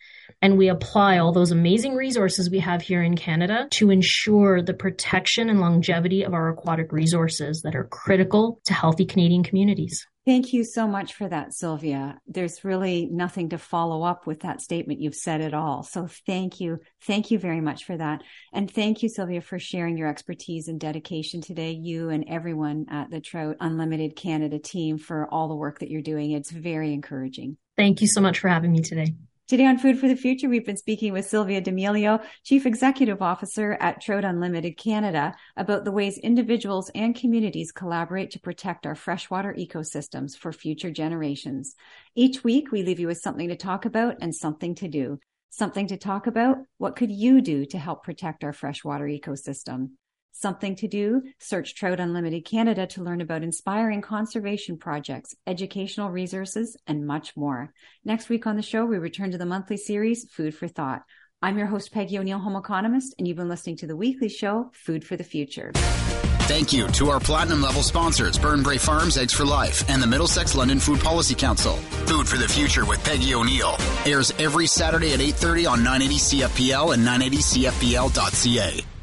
And 0.43 0.59
we 0.59 0.69
apply 0.69 1.19
all 1.19 1.33
those 1.33 1.53
amazing 1.53 1.95
resources 1.95 2.51
we 2.51 2.59
have 2.59 2.83
here 2.83 3.03
in 3.03 3.17
Canada 3.17 3.67
to 3.73 3.91
ensure 3.91 4.61
the 4.61 4.75
protection 4.75 5.49
and 5.49 5.61
longevity 5.61 6.23
of 6.23 6.35
our 6.35 6.51
aquatic 6.51 6.93
resources 6.93 7.63
that 7.63 7.75
are 7.75 7.85
critical 7.85 8.61
to 8.67 8.75
healthy 8.75 9.07
Canadian 9.07 9.43
communities. 9.43 10.07
Thank 10.27 10.55
you 10.55 10.65
so 10.65 10.89
much 10.89 11.13
for 11.13 11.29
that, 11.29 11.53
Sylvia. 11.53 12.19
There's 12.27 12.65
really 12.65 13.07
nothing 13.13 13.51
to 13.51 13.59
follow 13.59 14.03
up 14.03 14.27
with 14.27 14.41
that 14.41 14.63
statement. 14.63 15.01
You've 15.01 15.15
said 15.15 15.43
it 15.43 15.53
all. 15.53 15.83
So 15.83 16.07
thank 16.27 16.61
you. 16.61 16.79
Thank 17.03 17.31
you 17.31 17.39
very 17.39 17.61
much 17.61 17.85
for 17.85 17.95
that. 17.95 18.23
And 18.51 18.71
thank 18.71 19.03
you, 19.03 19.11
Sylvia, 19.11 19.43
for 19.43 19.59
sharing 19.59 19.99
your 19.99 20.09
expertise 20.09 20.69
and 20.69 20.81
dedication 20.81 21.43
today. 21.43 21.73
You 21.73 22.09
and 22.09 22.25
everyone 22.27 22.87
at 22.91 23.11
the 23.11 23.21
Trout 23.21 23.57
Unlimited 23.61 24.17
Canada 24.17 24.59
team 24.59 24.97
for 24.97 25.29
all 25.31 25.49
the 25.49 25.55
work 25.55 25.81
that 25.81 25.91
you're 25.91 26.01
doing. 26.01 26.31
It's 26.31 26.51
very 26.51 26.95
encouraging. 26.95 27.59
Thank 27.77 28.01
you 28.01 28.09
so 28.09 28.23
much 28.23 28.39
for 28.39 28.49
having 28.49 28.73
me 28.73 28.81
today. 28.81 29.15
Today 29.47 29.67
on 29.67 29.77
Food 29.77 29.99
for 29.99 30.09
the 30.09 30.17
Future, 30.17 30.49
we've 30.49 30.65
been 30.65 30.79
speaking 30.79 31.13
with 31.13 31.27
Sylvia 31.27 31.61
D'Amelio, 31.61 32.25
Chief 32.45 32.65
Executive 32.65 33.21
Officer 33.21 33.77
at 33.79 34.01
Trout 34.01 34.25
Unlimited 34.25 34.79
Canada, 34.79 35.35
about 35.59 35.85
the 35.85 35.93
ways 35.93 36.17
individuals 36.17 36.91
and 36.95 37.15
communities 37.15 37.71
collaborate 37.71 38.31
to 38.31 38.41
protect 38.41 38.87
our 38.87 38.95
freshwater 38.95 39.53
ecosystems 39.53 40.35
for 40.35 40.51
future 40.51 40.91
generations. 40.91 41.75
Each 42.15 42.43
week, 42.43 42.73
we 42.73 42.83
leave 42.83 42.99
you 42.99 43.07
with 43.07 43.19
something 43.19 43.49
to 43.49 43.57
talk 43.57 43.85
about 43.85 44.17
and 44.23 44.35
something 44.35 44.75
to 44.77 44.89
do. 44.89 45.19
Something 45.51 45.89
to 45.89 45.99
talk 45.99 46.27
about, 46.27 46.57
what 46.79 46.97
could 46.97 47.11
you 47.11 47.43
do 47.43 47.67
to 47.67 47.79
help 47.79 48.03
protect 48.03 48.45
our 48.45 48.55
freshwater 48.55 49.05
ecosystem? 49.05 49.91
Something 50.37 50.75
to 50.77 50.89
do? 50.89 51.23
Search 51.39 51.77
Trout 51.77 52.01
Unlimited 52.01 52.45
Canada 52.45 52.89
to 52.89 53.05
learn 53.05 53.21
about 53.21 53.45
inspiring 53.45 54.03
conservation 54.03 54.77
projects, 54.77 55.33
educational 55.47 56.11
resources, 56.11 56.77
and 56.89 57.07
much 57.07 57.37
more. 57.37 57.73
Next 58.05 58.29
week 58.29 58.45
on 58.45 58.57
the 58.57 58.63
show, 58.63 58.85
we 58.85 58.99
return 58.99 59.31
to 59.31 59.39
the 59.39 59.47
monthly 59.47 59.77
series, 59.77 60.29
Food 60.29 60.57
for 60.57 60.67
Thought. 60.67 61.03
I'm 61.41 61.57
your 61.57 61.69
host, 61.69 61.93
Peggy 61.93 62.19
O'Neill, 62.19 62.41
home 62.41 62.57
economist, 62.57 63.15
and 63.17 63.29
you've 63.29 63.37
been 63.37 63.49
listening 63.49 63.77
to 63.77 63.87
the 63.87 63.97
weekly 63.97 64.29
show, 64.29 64.73
Food 64.73 65.05
for 65.05 65.17
the 65.17 65.23
Future. 65.23 65.71
Thank 65.75 66.73
you 66.73 66.89
to 66.89 67.11
our 67.11 67.21
platinum 67.21 67.63
level 67.63 67.85
sponsors, 67.85 68.37
Burnbrae 68.37 68.81
Farms, 68.81 69.17
Eggs 69.17 69.33
for 69.33 69.45
Life, 69.45 69.89
and 69.89 70.03
the 70.03 70.07
Middlesex 70.07 70.57
London 70.57 70.81
Food 70.81 70.99
Policy 70.99 71.37
Council. 71.37 71.75
Food 72.07 72.29
for 72.29 72.39
the 72.39 72.49
Future 72.49 72.85
with 72.85 73.03
Peggy 73.05 73.37
O'Neill 73.37 73.77
airs 74.05 74.33
every 74.41 74.67
Saturday 74.67 75.13
at 75.13 75.21
8.30 75.21 75.71
on 75.71 75.85
980 75.85 76.17
CFPL 76.17 76.93
and 76.95 77.07
980CFPL.ca. 77.07 78.94